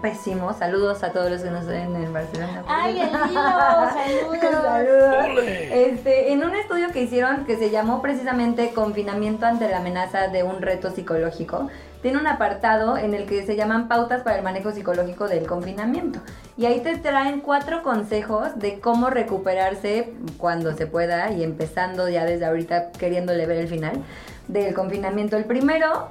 pésimo. 0.00 0.52
Saludos 0.54 1.02
a 1.02 1.10
todos 1.10 1.30
los 1.30 1.42
que 1.42 1.50
nos 1.50 1.66
ven 1.66 1.94
en 1.96 2.12
Barcelona. 2.12 2.62
¡Ay, 2.68 3.00
el 3.00 3.10
¡Saludos! 3.10 4.62
Saludos. 4.62 5.44
Este, 5.44 6.32
en 6.32 6.44
un 6.44 6.54
estudio 6.54 6.88
que 6.92 7.02
hicieron 7.02 7.44
que 7.44 7.56
se 7.56 7.70
llamó 7.70 8.00
precisamente 8.00 8.70
Confinamiento 8.70 9.46
ante 9.46 9.68
la 9.68 9.78
amenaza 9.78 10.28
de 10.28 10.42
un 10.44 10.62
reto 10.62 10.90
psicológico, 10.90 11.68
tiene 12.02 12.18
un 12.18 12.26
apartado 12.26 12.98
en 12.98 13.14
el 13.14 13.26
que 13.26 13.46
se 13.46 13.56
llaman 13.56 13.88
pautas 13.88 14.22
para 14.22 14.36
el 14.36 14.42
manejo 14.42 14.72
psicológico 14.72 15.28
del 15.28 15.46
confinamiento. 15.46 16.18
Y 16.56 16.66
ahí 16.66 16.80
te 16.80 16.98
traen 16.98 17.40
cuatro 17.40 17.82
consejos 17.82 18.58
de 18.58 18.80
cómo 18.80 19.08
recuperarse 19.08 20.12
cuando 20.36 20.74
se 20.74 20.86
pueda 20.86 21.30
y 21.30 21.44
empezando 21.44 22.08
ya 22.08 22.24
desde 22.24 22.44
ahorita 22.44 22.90
queriéndole 22.92 23.46
ver 23.46 23.58
el 23.58 23.68
final 23.68 24.02
del 24.48 24.74
confinamiento. 24.74 25.36
El 25.36 25.44
primero 25.44 26.08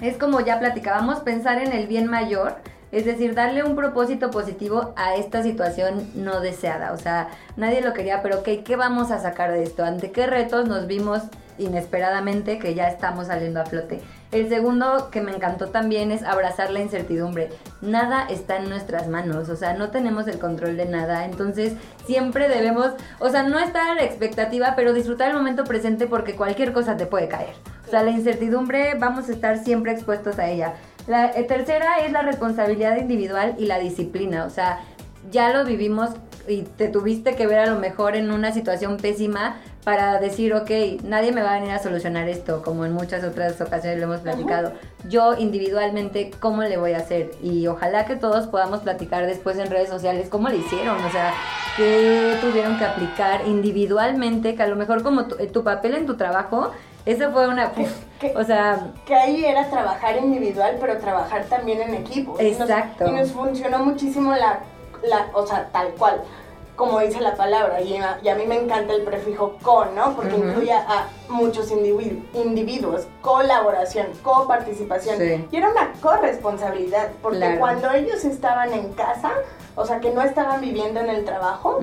es 0.00 0.18
como 0.18 0.40
ya 0.40 0.60
platicábamos, 0.60 1.20
pensar 1.20 1.58
en 1.58 1.72
el 1.72 1.86
bien 1.86 2.06
mayor. 2.06 2.56
Es 2.92 3.04
decir, 3.04 3.34
darle 3.34 3.62
un 3.62 3.76
propósito 3.76 4.30
positivo 4.30 4.92
a 4.96 5.14
esta 5.14 5.42
situación 5.42 6.10
no 6.16 6.40
deseada. 6.40 6.92
O 6.92 6.96
sea, 6.96 7.28
nadie 7.56 7.80
lo 7.82 7.92
quería, 7.92 8.20
pero 8.20 8.42
¿qué 8.42 8.76
vamos 8.76 9.10
a 9.10 9.20
sacar 9.20 9.52
de 9.52 9.62
esto? 9.62 9.84
¿Ante 9.84 10.10
qué 10.10 10.26
retos 10.26 10.68
nos 10.68 10.86
vimos 10.86 11.22
inesperadamente 11.60 12.58
que 12.58 12.74
ya 12.74 12.88
estamos 12.88 13.28
saliendo 13.28 13.60
a 13.60 13.66
flote? 13.66 14.00
El 14.32 14.48
segundo 14.48 15.10
que 15.10 15.20
me 15.20 15.32
encantó 15.32 15.68
también 15.68 16.12
es 16.12 16.22
abrazar 16.22 16.70
la 16.70 16.80
incertidumbre. 16.80 17.50
Nada 17.80 18.26
está 18.28 18.56
en 18.56 18.68
nuestras 18.68 19.08
manos, 19.08 19.48
o 19.48 19.56
sea, 19.56 19.74
no 19.74 19.90
tenemos 19.90 20.28
el 20.28 20.38
control 20.38 20.76
de 20.76 20.86
nada, 20.86 21.24
entonces 21.24 21.74
siempre 22.06 22.48
debemos, 22.48 22.92
o 23.18 23.28
sea, 23.28 23.42
no 23.42 23.58
estar 23.58 23.90
a 23.90 23.94
la 23.94 24.04
expectativa, 24.04 24.74
pero 24.76 24.92
disfrutar 24.92 25.30
el 25.30 25.36
momento 25.36 25.64
presente 25.64 26.06
porque 26.06 26.36
cualquier 26.36 26.72
cosa 26.72 26.96
te 26.96 27.06
puede 27.06 27.28
caer. 27.28 27.54
O 27.86 27.90
sea, 27.90 28.02
la 28.04 28.10
incertidumbre 28.10 28.94
vamos 28.94 29.28
a 29.28 29.32
estar 29.32 29.58
siempre 29.58 29.90
expuestos 29.92 30.38
a 30.38 30.48
ella. 30.48 30.74
La 31.08 31.26
eh, 31.32 31.42
tercera 31.42 31.98
es 32.04 32.12
la 32.12 32.22
responsabilidad 32.22 32.96
individual 32.98 33.56
y 33.58 33.66
la 33.66 33.80
disciplina, 33.80 34.44
o 34.44 34.50
sea, 34.50 34.78
ya 35.30 35.52
lo 35.52 35.64
vivimos 35.64 36.10
y 36.50 36.62
te 36.62 36.88
tuviste 36.88 37.34
que 37.36 37.46
ver 37.46 37.60
a 37.60 37.66
lo 37.66 37.78
mejor 37.78 38.16
en 38.16 38.30
una 38.30 38.52
situación 38.52 38.96
pésima, 38.96 39.56
para 39.84 40.20
decir, 40.20 40.52
ok, 40.52 40.70
nadie 41.04 41.32
me 41.32 41.42
va 41.42 41.52
a 41.52 41.54
venir 41.54 41.72
a 41.72 41.78
solucionar 41.78 42.28
esto, 42.28 42.62
como 42.62 42.84
en 42.84 42.92
muchas 42.92 43.24
otras 43.24 43.58
ocasiones 43.60 43.98
lo 43.98 44.04
hemos 44.04 44.20
platicado. 44.20 44.72
Yo 45.08 45.34
individualmente, 45.38 46.30
¿cómo 46.38 46.62
le 46.62 46.76
voy 46.76 46.92
a 46.92 46.98
hacer? 46.98 47.30
Y 47.42 47.66
ojalá 47.66 48.04
que 48.04 48.16
todos 48.16 48.46
podamos 48.46 48.80
platicar 48.80 49.26
después 49.26 49.58
en 49.58 49.70
redes 49.70 49.88
sociales 49.88 50.28
cómo 50.28 50.48
le 50.50 50.58
hicieron, 50.58 51.02
o 51.02 51.10
sea, 51.10 51.32
qué 51.78 52.36
tuvieron 52.42 52.78
que 52.78 52.84
aplicar 52.84 53.46
individualmente, 53.46 54.54
que 54.54 54.62
a 54.62 54.66
lo 54.66 54.76
mejor 54.76 55.02
como 55.02 55.26
tu, 55.26 55.36
tu 55.46 55.64
papel 55.64 55.94
en 55.94 56.04
tu 56.04 56.16
trabajo, 56.16 56.72
eso 57.06 57.32
fue 57.32 57.48
una... 57.48 57.72
o 58.34 58.44
sea... 58.44 58.92
Que 59.06 59.14
ahí 59.14 59.46
era 59.46 59.70
trabajar 59.70 60.18
individual, 60.18 60.76
pero 60.78 60.98
trabajar 60.98 61.44
también 61.44 61.80
en 61.80 61.94
equipo. 61.94 62.36
Exacto. 62.38 63.06
Y 63.08 63.12
nos, 63.12 63.30
funcionó 63.30 63.78
muchísimo 63.78 64.32
la, 64.32 64.60
la, 65.02 65.30
o 65.32 65.46
sea, 65.46 65.70
tal 65.72 65.88
cual 65.94 66.20
como 66.80 66.98
dice 67.00 67.20
la 67.20 67.36
palabra, 67.36 67.82
y 67.82 67.98
a, 67.98 68.34
mí 68.36 68.46
me 68.46 68.58
encanta 68.58 68.94
el 68.94 69.02
prefijo 69.02 69.58
con, 69.60 69.94
¿no? 69.94 70.16
Porque 70.16 70.34
incluye 70.34 70.72
a 70.72 71.08
muchos 71.28 71.70
individuos, 71.70 73.06
colaboración, 73.20 74.06
coparticipación. 74.22 75.46
Y 75.52 75.56
era 75.56 75.68
una 75.68 75.92
corresponsabilidad, 76.00 77.10
porque 77.20 77.56
cuando 77.58 77.90
ellos 77.90 78.24
estaban 78.24 78.72
en 78.72 78.94
casa, 78.94 79.30
o 79.76 79.84
sea, 79.84 80.00
que 80.00 80.10
no 80.10 80.22
estaban 80.22 80.62
viviendo 80.62 81.00
en 81.00 81.10
el 81.10 81.26
trabajo, 81.26 81.80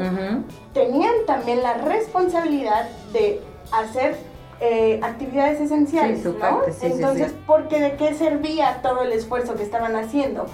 tenían 0.74 1.14
también 1.28 1.62
la 1.62 1.76
responsabilidad 1.76 2.90
de 3.14 3.40
hacer 3.72 4.18
eh, 4.60 5.00
actividades 5.04 5.62
esenciales, 5.62 6.26
¿no? 6.26 6.64
Entonces, 6.82 7.36
porque 7.46 7.80
de 7.80 7.96
qué 7.98 8.16
servía 8.16 8.80
todo 8.82 9.04
el 9.04 9.12
esfuerzo 9.12 9.54
que 9.54 9.62
estaban 9.62 9.96
haciendo, 9.96 10.48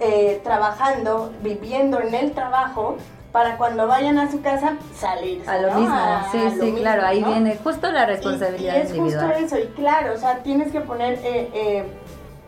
eh, 0.00 0.40
trabajando, 0.42 1.30
viviendo 1.44 2.00
en 2.00 2.16
el 2.16 2.32
trabajo, 2.32 2.96
para 3.36 3.58
cuando 3.58 3.86
vayan 3.86 4.18
a 4.18 4.30
su 4.30 4.40
casa 4.40 4.78
salir. 4.98 5.46
A 5.46 5.58
lo 5.58 5.74
mismo, 5.74 5.94
sí, 6.32 6.38
sí, 6.58 6.72
claro, 6.72 7.04
ahí 7.04 7.22
viene 7.22 7.58
justo 7.62 7.92
la 7.92 8.06
responsabilidad 8.06 8.76
y, 8.76 8.78
es 8.78 8.94
justo 8.94 9.30
eso, 9.30 9.58
y 9.58 9.66
claro, 9.76 10.14
o 10.14 10.16
sea, 10.16 10.38
tienes 10.38 10.72
que 10.72 10.80
poner 10.80 11.18
eh, 11.22 11.50
eh, 11.52 11.84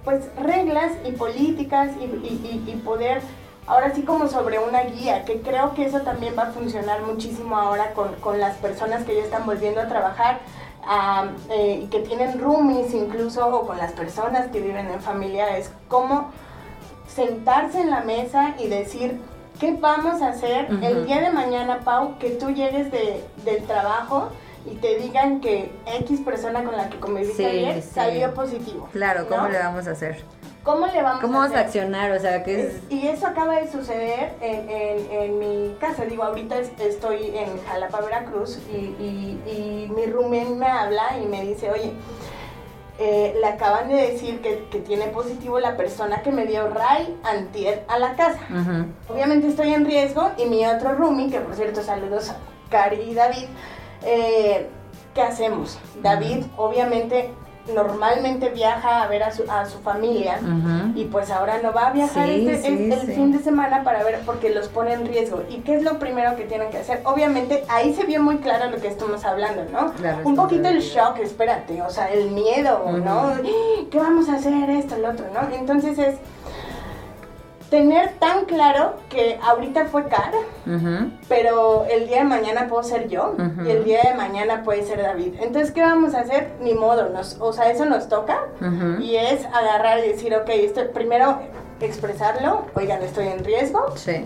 pues 0.03 0.31
reglas 0.43 0.93
y 1.05 1.13
políticas 1.13 1.91
y, 2.01 2.05
y, 2.05 2.83
poder, 2.83 3.21
ahora 3.67 3.95
sí 3.95 4.01
como 4.01 4.29
sobre 4.29 4.61
una 4.61 4.85
guía, 4.85 5.27
que 5.27 5.43
creo 5.43 5.75
que 5.75 5.85
eso 5.85 6.01
también 6.01 6.33
va 6.39 6.45
a 6.45 6.53
funcionar 6.53 7.03
muchísimo 7.03 7.59
ahora 7.59 7.93
con, 7.93 8.15
con 8.15 8.41
las 8.41 8.57
personas 8.57 9.05
que 9.05 9.15
ya 9.15 9.25
están 9.25 9.45
volviendo 9.45 9.83
a 9.83 9.89
trabajar. 9.89 10.39
Eh, 11.51 11.81
y 11.83 11.87
que 11.89 12.01
tienen 12.01 12.41
roomies 12.41 12.95
incluso 12.95 13.47
o 13.47 13.67
con 13.67 13.77
las 13.77 13.93
personas 13.93 14.51
que 14.51 14.61
viven 14.61 14.89
en 14.89 15.03
familia 15.03 15.59
es 15.59 15.71
cómo 15.89 16.31
sentarse 17.15 17.83
en 17.83 17.91
la 17.91 18.01
mesa 18.01 18.55
y 18.59 18.69
decir 18.69 19.21
¿Qué 19.59 19.75
vamos 19.75 20.23
a 20.23 20.29
hacer 20.29 20.69
el 20.83 21.07
día 21.07 21.21
de 21.21 21.31
mañana, 21.31 21.81
Pau, 21.81 22.17
que 22.19 22.31
tú 22.31 22.51
llegues 22.51 22.93
de, 22.93 23.25
del 23.45 23.65
trabajo 23.65 24.29
y 24.65 24.77
te 24.77 24.99
digan 24.99 25.41
que 25.41 25.73
X 26.01 26.21
persona 26.21 26.63
con 26.63 26.77
la 26.77 26.89
que 26.89 27.01
conviviste 27.01 27.45
ayer 27.45 27.83
salió 27.83 28.33
positivo? 28.35 28.89
Claro, 28.93 29.27
¿cómo 29.29 29.49
le 29.49 29.59
vamos 29.59 29.89
a 29.89 29.93
hacer? 29.93 30.23
¿Cómo 30.63 30.87
le 30.87 31.03
vamos 31.03 31.21
¿Cómo 31.23 31.39
a 31.39 31.43
vamos 31.43 31.57
a 31.57 31.61
accionar? 31.61 32.13
O 32.13 32.21
sea, 32.21 32.45
¿qué 32.45 32.67
es? 32.67 32.83
Y 32.89 33.09
eso 33.09 33.27
acaba 33.27 33.57
de 33.57 33.71
suceder 33.73 34.35
en, 34.41 35.11
en, 35.11 35.39
mi 35.39 35.75
casa. 35.81 36.05
Digo, 36.05 36.23
ahorita 36.23 36.59
estoy 36.59 37.33
en 37.35 37.61
Jalapa, 37.67 38.01
Veracruz, 38.01 38.59
y, 38.71 38.77
y, 38.77 39.43
y 39.47 39.93
mi 39.93 40.07
roommate 40.07 40.51
me 40.51 40.67
habla 40.67 41.19
y 41.21 41.27
me 41.27 41.43
dice, 41.43 41.71
oye, 41.71 41.95
eh, 43.01 43.35
le 43.41 43.47
acaban 43.47 43.89
de 43.89 43.95
decir 43.95 44.41
que, 44.41 44.57
tiene 44.81 45.07
positivo 45.09 45.61
la 45.61 45.77
persona 45.77 46.23
que 46.23 46.33
me 46.33 46.47
dio 46.47 46.69
Ray 46.69 47.17
antier 47.23 47.85
a 47.89 47.99
la 47.99 48.17
casa. 48.17 48.41
Obviamente 49.09 49.49
estoy 49.49 49.73
en 49.73 49.85
riesgo 49.85 50.31
y 50.37 50.47
mi 50.47 50.67
otro 50.67 50.95
roomie, 50.95 51.31
que 51.31 51.41
por 51.41 51.55
cierto 51.55 51.83
saludos 51.83 52.31
a 52.31 52.37
Cari 52.71 53.03
y 53.03 53.15
David, 53.15 53.47
eh, 54.05 54.69
¿qué 55.15 55.23
hacemos? 55.23 55.79
David 56.03 56.47
obviamente 56.57 57.31
normalmente 57.75 58.49
viaja 58.51 59.03
a 59.03 59.09
ver 59.09 59.23
a 59.23 59.33
su, 59.33 59.45
a 59.51 59.67
su 59.67 59.79
familia 59.79 60.39
y 60.95 61.05
pues 61.05 61.31
ahora 61.31 61.61
no 61.63 61.73
va 61.73 61.89
a 61.89 61.93
viajar 61.93 62.29
este, 62.29 62.69
el 62.69 62.99
fin 63.15 63.33
de 63.33 63.39
semana 63.39 63.83
para 63.85 64.03
ver 64.03 64.21
porque 64.25 64.51
los 64.51 64.69
pone 64.69 64.93
en 64.93 65.07
riesgo. 65.07 65.43
¿Y 65.49 65.59
qué 65.59 65.77
es 65.77 65.83
lo 65.83 65.99
primero 65.99 66.37
que 66.37 66.45
tienen 66.45 66.71
que 66.71 66.79
hacer? 66.79 67.01
Obviamente 67.05 67.65
ahí 67.69 67.95
se 67.95 68.05
vio 68.05 68.23
muy 68.23 68.39
claro 68.39 68.71
lo 68.71 68.79
que 68.81 68.89
estamos 68.89 69.25
hablando, 69.25 69.65
¿no? 69.73 69.93
Un 70.25 70.35
poquito 70.37 70.69
el 70.69 70.81
shock, 70.81 71.19
espérate, 71.19 71.83
o 71.83 71.91
sea, 71.91 72.07
el 72.13 72.31
miedo, 72.31 72.85
¿no? 73.05 73.33
¿Qué 73.91 73.99
vamos 73.99 74.29
a 74.29 74.37
hacer 74.37 74.71
esto, 74.71 74.97
el 74.97 75.05
otro, 75.05 75.27
¿no? 75.33 75.55
Entonces 75.55 75.99
es 75.99 76.17
tener 77.71 78.15
tan 78.19 78.47
claro 78.47 78.95
que 79.11 79.39
ahorita 79.43 79.87
fue 79.87 80.07
Car, 80.09 80.33
pero 81.29 81.85
el 81.91 82.09
día 82.09 82.19
de 82.19 82.25
mañana 82.25 82.67
puedo 82.69 82.83
ser 82.83 83.09
yo 83.09 83.35
y 83.65 83.71
el 83.71 83.85
día 83.85 84.01
de 84.03 84.15
mañana 84.15 84.63
puede 84.63 84.85
ser 84.85 85.03
David. 85.03 85.35
Entonces, 85.41 85.71
¿qué 85.73 85.83
vamos 85.83 86.15
a 86.15 86.21
hacer? 86.21 86.53
Ni 86.61 86.75
modo, 86.75 87.09
nos, 87.11 87.37
o 87.41 87.53
sea, 87.53 87.71
eso 87.71 87.85
nos 87.85 88.09
toca 88.09 88.39
y 89.01 89.17
es 89.17 89.45
agarrar 89.47 89.99
y 90.05 90.09
decir, 90.09 90.35
ok, 90.35 90.49
esto, 90.49 90.91
primero 90.93 91.39
expresarlo, 91.81 92.67
oigan, 92.75 93.03
estoy 93.03 93.29
en 93.29 93.45
riesgo. 93.45 93.97
Sí. 93.97 94.25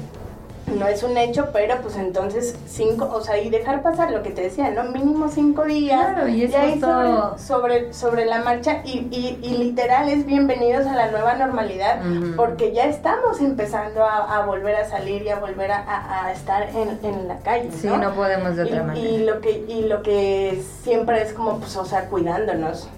No 0.79 0.87
es 0.87 1.03
un 1.03 1.17
hecho, 1.17 1.49
pero 1.53 1.77
pues 1.83 1.97
entonces 1.97 2.57
cinco, 2.67 3.11
o 3.13 3.21
sea, 3.21 3.39
y 3.39 3.51
dejar 3.51 3.83
pasar 3.83 4.11
lo 4.11 4.23
que 4.23 4.31
te 4.31 4.43
decía, 4.43 4.71
¿no? 4.71 4.85
Mínimo 4.85 5.29
cinco 5.29 5.65
días. 5.65 6.01
Claro, 6.13 6.29
y 6.29 6.45
es 6.45 6.55
ahí 6.55 6.73
justo- 6.73 7.39
sobre, 7.39 7.39
sobre, 7.39 7.93
sobre 7.95 8.25
la 8.27 8.41
marcha 8.43 8.83
y, 8.85 9.09
y, 9.11 9.39
y 9.43 9.57
literal 9.59 10.09
es 10.09 10.27
bienvenidos 10.27 10.87
a 10.87 10.95
la 10.95 11.11
nueva 11.11 11.35
normalidad 11.35 12.01
porque 12.37 12.73
ya 12.73 12.85
estamos 12.85 13.41
empezando 13.41 14.03
a, 14.05 14.37
a 14.39 14.47
volver 14.47 14.77
a 14.77 14.89
salir 14.89 15.23
y 15.23 15.29
a 15.29 15.37
volver 15.39 15.71
a, 15.73 15.79
a- 15.83 16.27
a 16.27 16.33
estar 16.33 16.69
en, 16.71 16.99
en 17.03 17.29
la 17.29 17.39
calle, 17.39 17.71
Sí, 17.73 17.87
¿no? 17.87 17.97
no 17.99 18.15
podemos 18.15 18.57
de 18.57 18.65
y, 18.65 18.67
otra 18.67 18.83
manera. 18.83 19.09
y 19.09 19.19
lo 19.25 19.41
que 19.41 19.65
y 19.69 19.83
lo 19.83 20.03
que 20.03 20.63
siempre 20.83 21.23
es 21.23 21.33
como 21.33 21.59
pues 21.59 21.77
o 21.77 21.85
sea 21.85 22.07
cuidándonos 22.07 22.89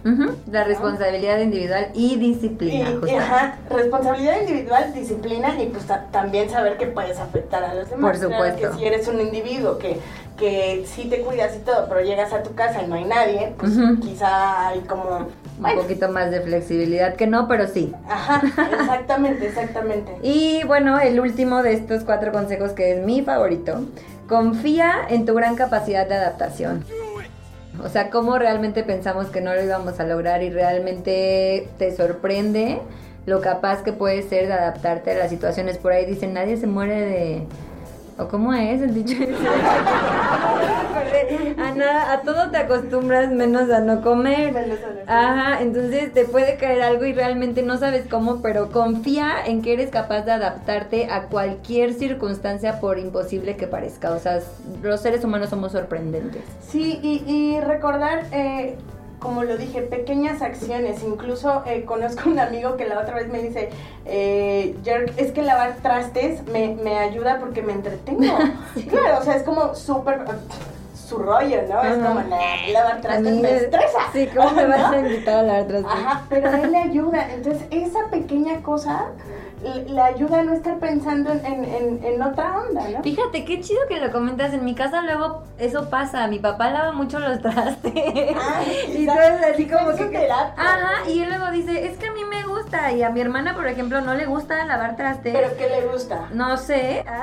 La 0.50 0.64
responsabilidad 0.64 1.38
individual 1.40 1.88
y 1.94 2.16
disciplina, 2.16 2.88
ajá, 3.18 3.58
responsabilidad 3.70 4.40
individual 4.40 4.92
disciplina 4.94 5.60
y 5.60 5.66
pues 5.66 5.84
ta- 5.86 6.06
también 6.10 6.48
saber 6.50 6.76
que 6.76 6.86
puedes 6.86 7.18
afectar 7.18 7.63
a 7.70 7.74
los 7.74 7.90
demás 7.90 8.18
Por 8.18 8.28
Claro 8.28 8.44
supuesto. 8.44 8.70
que 8.72 8.78
si 8.78 8.84
eres 8.86 9.08
un 9.08 9.20
individuo 9.20 9.78
que 9.78 9.98
que 10.38 10.84
sí 10.86 11.04
te 11.08 11.20
cuidas 11.20 11.54
y 11.54 11.60
todo 11.60 11.86
pero 11.88 12.00
llegas 12.00 12.32
a 12.32 12.42
tu 12.42 12.54
casa 12.56 12.82
y 12.82 12.88
no 12.88 12.96
hay 12.96 13.04
nadie 13.04 13.52
pues 13.56 13.72
quizá 14.02 14.68
hay 14.68 14.80
como 14.80 15.28
Un 15.60 15.74
poquito 15.76 16.08
más 16.08 16.32
de 16.32 16.40
flexibilidad 16.40 17.14
que 17.14 17.28
no, 17.28 17.46
pero 17.46 17.68
sí. 17.68 17.94
ajá 18.08 18.42
exactamente 18.80 19.46
exactamente 19.46 20.16
Y 20.22 20.62
bueno, 20.66 20.98
el 20.98 21.20
último 21.20 21.62
de 21.62 21.74
estos 21.74 22.02
cuatro 22.02 22.32
consejos 22.32 22.72
que 22.72 22.92
es 22.98 23.04
mi 23.06 23.22
favorito, 23.22 23.84
confía 24.28 24.92
en 25.08 25.24
tu 25.24 25.34
gran 25.34 25.54
capacidad 25.54 26.06
de 26.08 26.14
adaptación. 26.16 26.84
O 27.84 27.88
sea, 27.88 28.08
cómo 28.10 28.38
realmente 28.38 28.82
pensamos 28.84 29.26
que 29.28 29.40
no 29.40 29.52
lo 29.54 29.62
íbamos 29.62 29.98
a 30.00 30.04
lograr 30.04 30.42
y 30.42 30.50
realmente 30.50 31.68
te 31.78 31.94
sorprende 31.94 32.80
lo 33.26 33.40
capaz 33.40 33.82
que 33.82 33.92
puedes 33.92 34.28
ser 34.28 34.46
de 34.46 34.52
adaptarte 34.52 35.12
a 35.12 35.14
las 35.14 35.30
situaciones. 35.30 35.78
Por 35.78 35.92
ahí 35.92 36.04
dicen, 36.06 36.34
nadie 36.34 36.56
se 36.56 36.66
muere 36.66 37.00
de... 37.00 37.46
¿O 38.16 38.28
cómo 38.28 38.54
es 38.54 38.80
el 38.80 38.94
dicho 38.94 39.16
a, 41.58 41.74
nada, 41.74 42.12
a 42.12 42.20
todo 42.22 42.48
te 42.50 42.58
acostumbras 42.58 43.32
menos 43.32 43.70
a 43.70 43.80
no 43.80 44.02
comer. 44.02 44.52
Menos 44.52 44.78
a 44.78 44.88
no 44.88 45.00
comer. 45.00 45.04
Ajá, 45.08 45.60
entonces 45.60 46.12
te 46.12 46.24
puede 46.24 46.56
caer 46.56 46.82
algo 46.82 47.04
y 47.04 47.12
realmente 47.12 47.62
no 47.62 47.76
sabes 47.76 48.06
cómo, 48.08 48.40
pero 48.40 48.70
confía 48.70 49.34
en 49.44 49.62
que 49.62 49.72
eres 49.72 49.90
capaz 49.90 50.22
de 50.22 50.30
adaptarte 50.32 51.10
a 51.10 51.24
cualquier 51.24 51.94
circunstancia 51.94 52.78
por 52.78 53.00
imposible 53.00 53.56
que 53.56 53.66
parezca. 53.66 54.12
O 54.12 54.20
sea, 54.20 54.40
los 54.82 55.00
seres 55.00 55.24
humanos 55.24 55.50
somos 55.50 55.72
sorprendentes. 55.72 56.42
Sí, 56.68 57.00
y, 57.02 57.24
y 57.26 57.60
recordar, 57.60 58.26
eh, 58.32 58.76
como 59.24 59.42
lo 59.42 59.56
dije, 59.56 59.80
pequeñas 59.80 60.42
acciones. 60.42 61.02
Incluso 61.02 61.62
eh, 61.66 61.84
conozco 61.84 62.28
un 62.30 62.38
amigo 62.38 62.76
que 62.76 62.86
la 62.86 63.00
otra 63.00 63.16
vez 63.16 63.28
me 63.28 63.40
dice, 63.42 63.70
eh, 64.04 64.76
Jerk, 64.84 65.14
es 65.16 65.32
que 65.32 65.42
lavar 65.42 65.76
trastes 65.82 66.46
me, 66.46 66.76
me 66.76 66.98
ayuda 66.98 67.38
porque 67.40 67.62
me 67.62 67.72
entretengo. 67.72 68.22
Claro, 68.88 69.18
o 69.20 69.22
sea, 69.24 69.34
es 69.36 69.42
como 69.42 69.74
súper 69.74 70.24
su 70.94 71.18
rollo, 71.18 71.62
¿no? 71.68 71.82
Es 71.82 71.94
como, 71.94 72.20
nah, 72.22 72.68
lavar 72.72 73.00
trastes 73.00 73.32
mí 73.34 73.40
me 73.40 73.56
es- 73.56 73.62
estresa. 73.62 73.98
Sí, 74.12 74.28
¿cómo 74.34 74.50
me 74.52 74.66
vas 74.66 74.92
a 74.92 74.98
invitar 75.00 75.38
a 75.38 75.42
lavar 75.42 75.64
trastes? 75.66 75.92
Ajá, 75.92 76.22
pero 76.28 76.48
a 76.50 76.60
él 76.60 76.70
le 76.70 76.78
ayuda. 76.78 77.32
Entonces, 77.32 77.62
esa 77.70 78.00
pequeña 78.10 78.60
cosa 78.62 79.06
le, 79.86 80.00
ayuda 80.00 80.40
a 80.40 80.42
no 80.42 80.52
estar 80.52 80.78
pensando 80.78 81.32
en, 81.32 81.64
en, 81.64 82.04
en- 82.04 82.22
otra 82.22 82.58
onda, 82.60 82.88
¿no? 82.88 83.02
Fíjate, 83.02 83.44
qué 83.44 83.60
chido 83.60 83.80
que 83.88 84.00
lo 84.00 84.10
comentas. 84.12 84.52
En 84.52 84.64
mi 84.64 84.74
casa 84.74 85.02
luego 85.02 85.42
eso 85.58 85.90
pasa. 85.90 86.26
Mi 86.26 86.38
papá 86.38 86.70
lava 86.70 86.92
mucho 86.92 87.18
los 87.18 87.40
trastes. 87.40 87.92
Ay, 87.94 88.78
y 88.88 88.96
entonces 89.08 89.40
así 89.52 89.66
como 89.68 89.94
que... 89.96 90.04
terapia. 90.04 90.54
Ajá, 90.56 91.08
y 91.10 91.20
él 91.20 91.28
luego 91.28 91.50
dice, 91.50 91.86
es 91.86 91.96
que 91.98 92.06
a 92.08 92.12
mí 92.12 92.24
me 92.24 92.44
gusta. 92.44 92.92
Y 92.92 93.02
a 93.02 93.10
mi 93.10 93.20
hermana, 93.20 93.54
por 93.54 93.66
ejemplo, 93.66 94.00
no 94.00 94.14
le 94.14 94.26
gusta 94.26 94.64
lavar 94.64 94.96
trastes. 94.96 95.34
Pero 95.34 95.56
¿qué 95.56 95.68
le 95.68 95.86
gusta? 95.86 96.28
No 96.32 96.56
sé. 96.56 97.04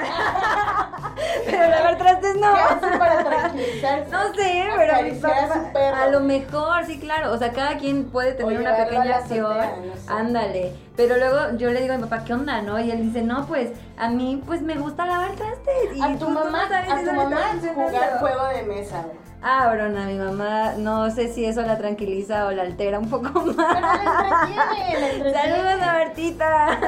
pero 1.46 1.70
lavar 1.70 1.98
trastes 1.98 2.36
no. 2.36 2.54
¿Qué 2.54 2.60
hace 2.60 2.98
para 2.98 3.24
tranquilizarse? 3.24 4.12
No 4.12 4.34
sé, 4.34 4.64
pero 4.78 5.04
mi 5.04 5.10
a 5.10 5.22
papá, 5.22 6.04
a 6.04 6.08
lo 6.08 6.20
mejor, 6.22 6.86
sí, 6.86 7.00
claro. 7.00 7.32
O 7.34 7.38
sea, 7.38 7.52
cada 7.52 7.78
quien 7.78 8.06
puede 8.06 8.34
tener 8.34 8.60
una 8.60 8.74
a 8.74 8.78
pequeña 8.86 9.18
acción. 9.18 9.58
no 9.58 9.96
sé. 9.96 10.02
Ándale. 10.12 10.74
Pero 10.96 11.18
luego 11.18 11.58
yo 11.58 11.72
le 11.72 11.82
digo 11.82 11.94
a 11.94 11.98
mi 11.98 12.04
papá, 12.04 12.24
¿qué 12.26 12.34
onda, 12.34 12.62
no? 12.62 12.80
Y 12.80 12.92
él 12.92 13.02
dice, 13.02 13.22
no, 13.22 13.46
pues 13.48 13.70
a 13.98 14.10
mí 14.10 14.42
pues 14.46 14.62
me 14.62 14.76
gusta 14.76 15.06
lavar 15.06 15.32
trastes. 15.32 15.96
Y 15.96 16.02
A 16.02 16.18
tu 16.18 16.30
no 16.30 16.44
mamá, 16.44 16.68
sabes 16.68 16.92
a 16.92 17.00
tu 17.00 17.14
mamá 17.14 17.42
jugar 17.74 18.20
juego 18.20 18.48
de 18.48 18.64
mesa. 18.64 19.02
güey. 19.04 19.18
Ah, 19.44 19.72
brona, 19.74 20.06
mi 20.06 20.20
mamá, 20.20 20.74
no 20.78 21.10
sé 21.10 21.34
si 21.34 21.44
eso 21.46 21.64
la 21.64 21.76
tranquiliza 21.80 22.46
o 22.46 22.52
la 22.52 22.62
altera 22.62 23.00
un 23.00 23.10
poco 23.10 23.32
Pero 23.34 23.54
más. 23.58 23.82
la 23.82 23.94
entretiene, 24.04 25.00
la 25.00 25.10
entretiene. 25.10 25.42
Saludos 25.42 25.82
a 25.88 25.94
Bertita. 25.98 26.80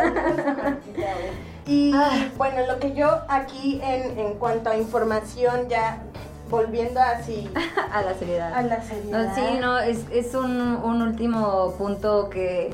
Y 1.65 1.91
Ah. 1.93 2.28
bueno, 2.38 2.65
lo 2.67 2.80
que 2.80 2.93
yo 2.93 3.10
aquí 3.30 3.80
en, 3.84 4.17
en 4.19 4.34
cuanto 4.36 4.69
a 4.69 4.78
información 4.78 5.69
ya 5.69 5.99
volviendo 6.49 6.99
así 6.99 7.49
a 7.91 8.02
la 8.02 8.13
seriedad. 8.15 8.54
a 8.54 8.62
la 8.63 8.82
seriedad. 8.82 9.34
sí, 9.36 9.41
no, 9.62 9.80
es, 9.80 9.99
es 10.12 10.36
un, 10.36 10.60
un 10.84 11.02
último 11.02 11.73
punto 11.78 12.30
que 12.30 12.71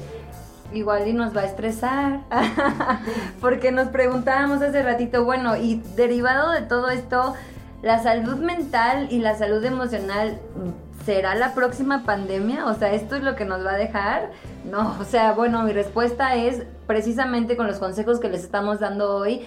igual 0.73 1.08
y 1.08 1.13
nos 1.13 1.36
va 1.36 1.41
a 1.41 1.45
estresar. 1.45 2.21
Porque 3.41 3.71
nos 3.71 3.88
preguntábamos 3.89 4.62
hace 4.62 4.82
ratito, 4.84 5.23
bueno, 5.23 5.56
y 5.56 5.75
derivado 5.95 6.52
de 6.52 6.62
todo 6.62 6.89
esto, 6.89 7.36
la 7.82 8.02
salud 8.04 8.38
mental 8.38 9.08
y 9.10 9.19
la 9.19 9.36
salud 9.38 9.63
emocional. 9.63 10.39
¿Será 11.05 11.35
la 11.35 11.53
próxima 11.53 12.03
pandemia? 12.03 12.65
O 12.65 12.73
sea, 12.73 12.93
¿esto 12.93 13.15
es 13.15 13.23
lo 13.23 13.35
que 13.35 13.45
nos 13.45 13.65
va 13.65 13.71
a 13.71 13.77
dejar? 13.77 14.31
No, 14.69 14.95
o 14.99 15.03
sea, 15.03 15.31
bueno, 15.33 15.63
mi 15.63 15.71
respuesta 15.71 16.35
es 16.35 16.63
precisamente 16.88 17.57
con 17.57 17.67
los 17.67 17.77
consejos 17.79 18.19
que 18.19 18.29
les 18.29 18.43
estamos 18.43 18.79
dando 18.79 19.15
hoy, 19.15 19.45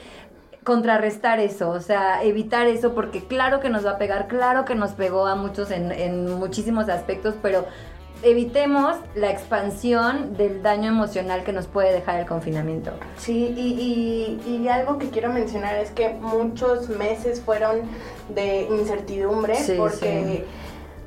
contrarrestar 0.65 1.41
eso, 1.41 1.71
o 1.71 1.81
sea, 1.81 2.23
evitar 2.23 2.67
eso, 2.67 2.95
porque 2.95 3.25
claro 3.25 3.61
que 3.61 3.69
nos 3.69 3.85
va 3.85 3.93
a 3.93 3.99
pegar, 3.99 4.29
claro 4.29 4.65
que 4.65 4.75
nos 4.75 4.93
pegó 4.93 5.27
a 5.27 5.35
muchos 5.35 5.71
en, 5.71 5.93
en 5.93 6.31
muchísimos 6.39 6.89
aspectos, 6.89 7.35
pero 7.43 7.67
evitemos 8.23 8.97
la 9.15 9.31
expansión 9.31 10.37
del 10.37 10.63
daño 10.63 10.89
emocional 10.89 11.43
que 11.43 11.53
nos 11.53 11.67
puede 11.67 11.93
dejar 11.93 12.21
el 12.21 12.27
confinamiento. 12.27 12.93
Sí, 13.17 13.53
y, 13.57 14.41
y, 14.47 14.57
y 14.57 14.69
algo 14.69 14.99
que 14.99 15.11
quiero 15.11 15.33
mencionar 15.33 15.75
es 15.77 15.91
que 15.91 16.11
muchos 16.11 16.89
meses 16.89 17.41
fueron 17.41 17.81
de 18.29 18.63
incertidumbre 18.71 19.57
Sí, 19.57 19.75
porque 19.77 20.45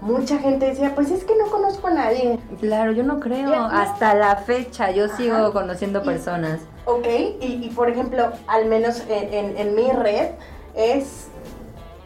mucha 0.01 0.37
gente 0.39 0.65
decía, 0.67 0.93
pues 0.95 1.09
es 1.11 1.23
que 1.23 1.33
no 1.35 1.49
conozco 1.49 1.87
a 1.87 1.91
nadie. 1.91 2.39
Claro, 2.59 2.91
yo 2.91 3.03
no 3.03 3.19
creo, 3.19 3.49
no. 3.49 3.65
hasta 3.65 4.13
la 4.13 4.35
fecha 4.37 4.91
yo 4.91 5.05
Ajá. 5.05 5.17
sigo 5.17 5.51
conociendo 5.53 6.01
Y- 6.01 6.05
personas. 6.05 6.61
Ok, 6.85 7.07
y, 7.41 7.65
y 7.65 7.71
por 7.75 7.89
ejemplo, 7.89 8.29
al 8.47 8.65
menos 8.65 9.01
en, 9.09 9.33
en- 9.33 9.57
en 9.57 9.75
mi 9.75 9.91
red 9.91 10.29
es 10.75 11.27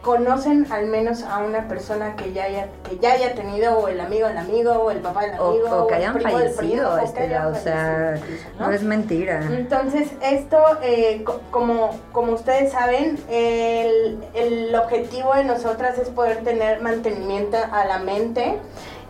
conocen 0.02 0.66
al 0.72 0.86
menos 0.86 1.22
a 1.24 1.38
una 1.38 1.68
persona 1.68 2.16
que 2.16 2.32
ya 2.32 2.44
haya, 2.44 2.68
que 2.88 2.98
ya 2.98 3.12
haya 3.12 3.34
tenido 3.34 3.78
o 3.78 3.88
el 3.88 4.00
amigo 4.00 4.28
del 4.28 4.38
amigo 4.38 4.72
o 4.72 4.90
el 4.90 4.98
papá 5.00 5.22
del 5.26 5.38
O, 5.38 5.50
amigo 5.50 5.68
o 5.70 5.86
que 5.86 5.94
el 5.94 6.00
hayan 6.00 6.14
primo 6.14 6.38
del 6.38 6.52
primo, 6.54 6.82
fallecido, 6.82 6.94
o 6.94 6.98
que 6.98 7.04
este, 7.04 7.20
hayan 7.20 7.46
o 7.46 7.54
sea, 7.54 8.14
fallecido 8.18 8.66
no 8.66 8.72
es 8.72 8.82
mentira. 8.82 9.40
Entonces, 9.50 10.08
esto, 10.22 10.58
eh, 10.82 11.22
co- 11.24 11.40
como, 11.50 11.90
como 12.12 12.32
ustedes 12.32 12.72
saben, 12.72 13.18
el, 13.28 14.18
el 14.34 14.74
objetivo 14.74 15.34
de 15.34 15.44
nosotras 15.44 15.98
es 15.98 16.08
poder 16.08 16.44
tener 16.44 16.80
mantenimiento 16.80 17.58
a 17.70 17.84
la 17.84 17.98
mente 17.98 18.56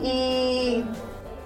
y 0.00 0.84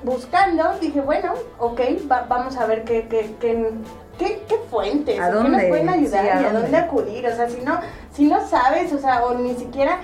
buscando, 0.03 0.65
dije, 0.81 1.01
bueno, 1.01 1.35
ok, 1.59 1.81
va- 2.11 2.27
vamos 2.29 2.57
a 2.57 2.67
ver 2.67 2.85
qué, 2.85 3.09
qué, 3.09 3.35
qué, 3.41 3.71
qué- 4.19 4.43
qué 4.49 4.57
fuentes, 4.71 5.19
¿A 5.21 5.29
o 5.29 5.31
qué 5.31 5.35
nos 5.35 5.43
dónde? 5.45 5.69
pueden 5.69 5.89
ayudar 5.89 6.23
Sí, 6.23 6.27
y 6.27 6.31
¿a 6.31 6.39
a 6.39 6.43
dónde? 6.43 6.61
dónde 6.63 6.77
acudir, 6.79 7.27
o 7.27 7.35
sea, 7.37 7.49
si 7.49 7.61
no, 7.63 7.81
si 8.13 8.25
no 8.27 8.47
sabes, 8.47 8.93
o 8.93 8.99
sea, 8.99 9.25
o 9.25 9.35
ni 9.35 9.55
siquiera... 9.55 9.99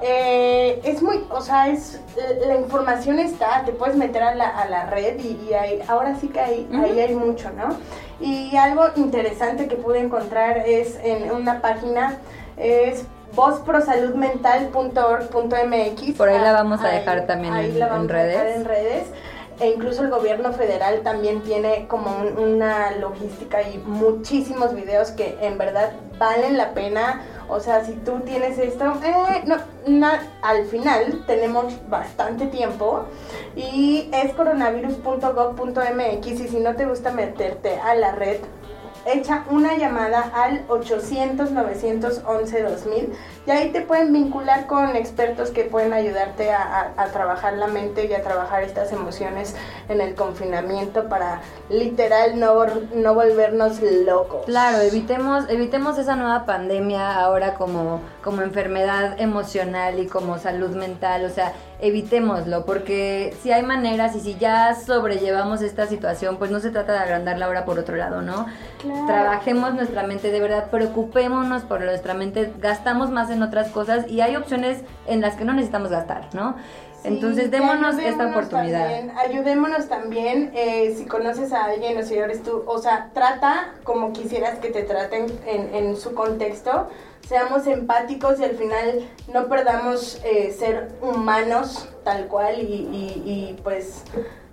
eh, 0.00 0.80
es 0.84 1.02
muy, 1.02 1.24
o 1.28 1.40
sea, 1.40 1.66
es 1.68 1.98
la 2.46 2.54
información 2.54 3.18
está, 3.18 3.64
te 3.64 3.72
puedes 3.72 3.96
meter 3.96 4.22
a 4.22 4.32
la, 4.32 4.46
a 4.48 4.68
la 4.68 4.86
red 4.86 5.18
y, 5.18 5.48
y 5.50 5.54
ahí, 5.54 5.82
ahora 5.88 6.14
sí 6.20 6.28
que 6.28 6.38
ahí, 6.38 6.68
Ujú. 6.72 6.84
ahí 6.84 7.00
hay 7.00 7.16
mucho, 7.16 7.50
¿no? 7.50 7.76
Y 8.24 8.54
algo 8.56 8.84
interesante 8.94 9.66
que 9.66 9.74
pude 9.74 9.98
encontrar 9.98 10.58
es 10.58 11.00
en 11.02 11.32
una 11.32 11.60
página, 11.60 12.14
es 12.56 13.06
vozprosaludmental.org.mx. 13.34 16.12
Por 16.16 16.28
ahí 16.28 16.38
la 16.40 16.52
vamos 16.52 16.80
a 16.80 16.86
Ahí- 16.88 16.98
dejar 16.98 17.26
también 17.26 17.54
ahí 17.54 17.70
en- 17.70 17.78
la 17.78 17.86
en 17.86 17.92
vamos 17.92 18.10
a 18.12 18.16
dejar 18.22 18.46
en 18.48 18.64
redes. 18.64 19.04
E 19.62 19.68
incluso 19.68 20.02
el 20.02 20.10
gobierno 20.10 20.52
federal 20.52 21.02
también 21.02 21.40
tiene 21.42 21.86
como 21.86 22.10
un- 22.16 22.36
una 22.36 22.90
logística 22.96 23.62
y 23.62 23.78
muchísimos 23.78 24.74
videos 24.74 25.12
que 25.12 25.38
en 25.40 25.56
verdad 25.56 25.92
valen 26.18 26.58
la 26.58 26.74
pena. 26.74 27.22
O 27.48 27.60
sea, 27.60 27.84
si 27.84 27.92
tú 27.92 28.18
tienes 28.24 28.58
esto, 28.58 28.92
eh, 29.04 29.44
al 30.42 30.64
final 30.66 31.22
tenemos 31.28 31.74
bastante 31.88 32.48
tiempo 32.48 33.04
y 33.54 34.10
es 34.12 34.32
coronavirus.gov.mx 34.34 36.26
y 36.26 36.48
si 36.48 36.58
no 36.58 36.74
te 36.74 36.84
gusta 36.86 37.12
meterte 37.12 37.76
a 37.78 37.94
la 37.94 38.10
red, 38.16 38.38
echa 39.06 39.44
una 39.50 39.76
llamada 39.76 40.30
al 40.34 40.66
800-911-2000 40.68 43.12
y 43.46 43.50
ahí 43.50 43.70
te 43.70 43.80
pueden 43.80 44.12
vincular 44.12 44.66
con 44.66 44.94
expertos 44.94 45.50
que 45.50 45.64
pueden 45.64 45.92
ayudarte 45.92 46.52
a, 46.52 46.92
trabajar 47.12 47.54
la 47.54 47.66
mente 47.66 48.06
y 48.06 48.12
a 48.14 48.22
trabajar 48.22 48.62
estas 48.62 48.92
emociones 48.92 49.56
en 49.88 50.00
el 50.00 50.14
confinamiento 50.14 51.08
para 51.08 51.40
literal 51.68 52.38
no, 52.38 52.54
no 52.94 53.14
volvernos 53.14 53.80
locos. 53.82 54.44
Claro, 54.46 54.78
evitemos, 54.78 55.48
evitemos 55.50 55.98
esa 55.98 56.14
nueva 56.16 56.46
pandemia 56.46 57.16
ahora 57.16 57.54
como, 57.54 58.00
como 58.22 58.42
enfermedad 58.42 59.20
emocional 59.20 59.98
y 59.98 60.06
como 60.06 60.38
salud 60.38 60.70
mental, 60.76 61.24
o 61.24 61.30
sea, 61.30 61.52
evitémoslo, 61.80 62.64
porque 62.64 63.36
si 63.42 63.50
hay 63.50 63.64
maneras 63.64 64.14
y 64.14 64.20
si 64.20 64.36
ya 64.36 64.74
sobrellevamos 64.76 65.62
esta 65.62 65.86
situación, 65.86 66.36
pues 66.36 66.52
no 66.52 66.60
se 66.60 66.70
trata 66.70 66.92
de 66.92 67.00
agrandarla 67.00 67.46
ahora 67.46 67.64
por 67.64 67.80
otro 67.80 67.96
lado, 67.96 68.22
¿no? 68.22 68.46
Trabajemos 69.08 69.74
nuestra 69.74 70.04
mente, 70.04 70.30
de 70.30 70.40
verdad, 70.40 70.70
preocupémonos 70.70 71.62
por 71.62 71.80
nuestra 71.80 72.14
mente, 72.14 72.52
gastamos 72.60 73.10
más 73.10 73.31
en 73.32 73.42
otras 73.42 73.68
cosas 73.70 74.08
y 74.08 74.20
hay 74.20 74.36
opciones 74.36 74.82
en 75.06 75.20
las 75.20 75.36
que 75.36 75.44
no 75.44 75.52
necesitamos 75.52 75.90
gastar, 75.90 76.28
¿no? 76.34 76.56
Entonces 77.04 77.50
démonos 77.50 77.98
esta 77.98 78.28
oportunidad. 78.28 78.88
ayudémonos 79.16 79.88
también, 79.88 80.52
eh, 80.54 80.94
si 80.96 81.04
conoces 81.06 81.52
a 81.52 81.64
alguien 81.64 81.98
o 81.98 82.02
si 82.02 82.14
eres 82.14 82.42
tú, 82.42 82.62
o 82.66 82.78
sea, 82.78 83.10
trata 83.12 83.74
como 83.82 84.12
quisieras 84.12 84.58
que 84.60 84.68
te 84.68 84.82
traten 84.82 85.26
en, 85.46 85.74
en 85.74 85.96
su 85.96 86.14
contexto, 86.14 86.88
seamos 87.26 87.66
empáticos 87.66 88.40
y 88.40 88.44
al 88.44 88.56
final 88.56 89.08
no 89.32 89.46
perdamos 89.48 90.20
eh, 90.24 90.52
ser 90.52 90.92
humanos 91.00 91.88
tal 92.04 92.26
cual 92.26 92.60
y, 92.60 92.64
y, 92.64 93.56
pues 93.62 94.04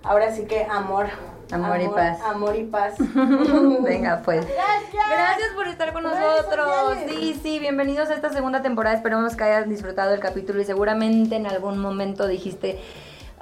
ahora 0.02 0.34
sí 0.34 0.44
que 0.46 0.64
amor. 0.64 1.08
Amor, 1.52 1.80
y 1.80 1.88
paz. 1.88 2.20
Amor 2.22 2.54
y 2.54 2.62
paz. 2.62 2.94
Venga, 3.82 4.22
pues. 4.24 4.46
Gracias. 4.46 5.04
Gracias 5.10 5.50
por 5.56 5.66
estar 5.66 5.92
con 5.92 6.04
nosotros. 6.04 6.96
Sí, 7.08 7.38
sí, 7.42 7.58
bienvenidos 7.58 8.08
a 8.08 8.14
esta 8.14 8.32
segunda 8.32 8.62
temporada. 8.62 8.94
Esperamos 8.94 9.34
que 9.34 9.42
hayan 9.42 9.68
disfrutado 9.68 10.14
el 10.14 10.20
capítulo 10.20 10.60
y 10.60 10.64
seguramente 10.64 11.34
en 11.34 11.48
algún 11.48 11.78
momento 11.78 12.28
dijiste, 12.28 12.78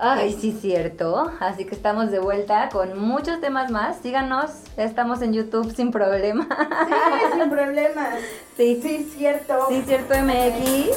Ay, 0.00 0.38
sí, 0.40 0.56
cierto. 0.60 1.28
Así 1.40 1.64
que 1.64 1.74
estamos 1.74 2.12
de 2.12 2.20
vuelta 2.20 2.68
con 2.68 2.96
muchos 2.96 3.40
temas 3.40 3.72
más. 3.72 3.96
Síganos, 4.00 4.52
estamos 4.76 5.22
en 5.22 5.32
YouTube 5.32 5.74
sin 5.74 5.90
problema. 5.90 6.46
Sí, 6.86 6.94
sin 7.40 7.50
problemas. 7.50 8.14
Sí, 8.56 8.80
sí, 8.80 9.12
cierto. 9.16 9.66
Sí, 9.68 9.82
cierto 9.84 10.14
MX. 10.14 10.96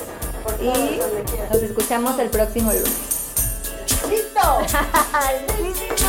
y 0.62 1.00
nos 1.52 1.64
escuchamos 1.64 2.20
el 2.20 2.30
próximo 2.30 2.72
lunes. 2.72 3.82
¡Listo! 4.08 4.62
¡Listo! 5.64 6.06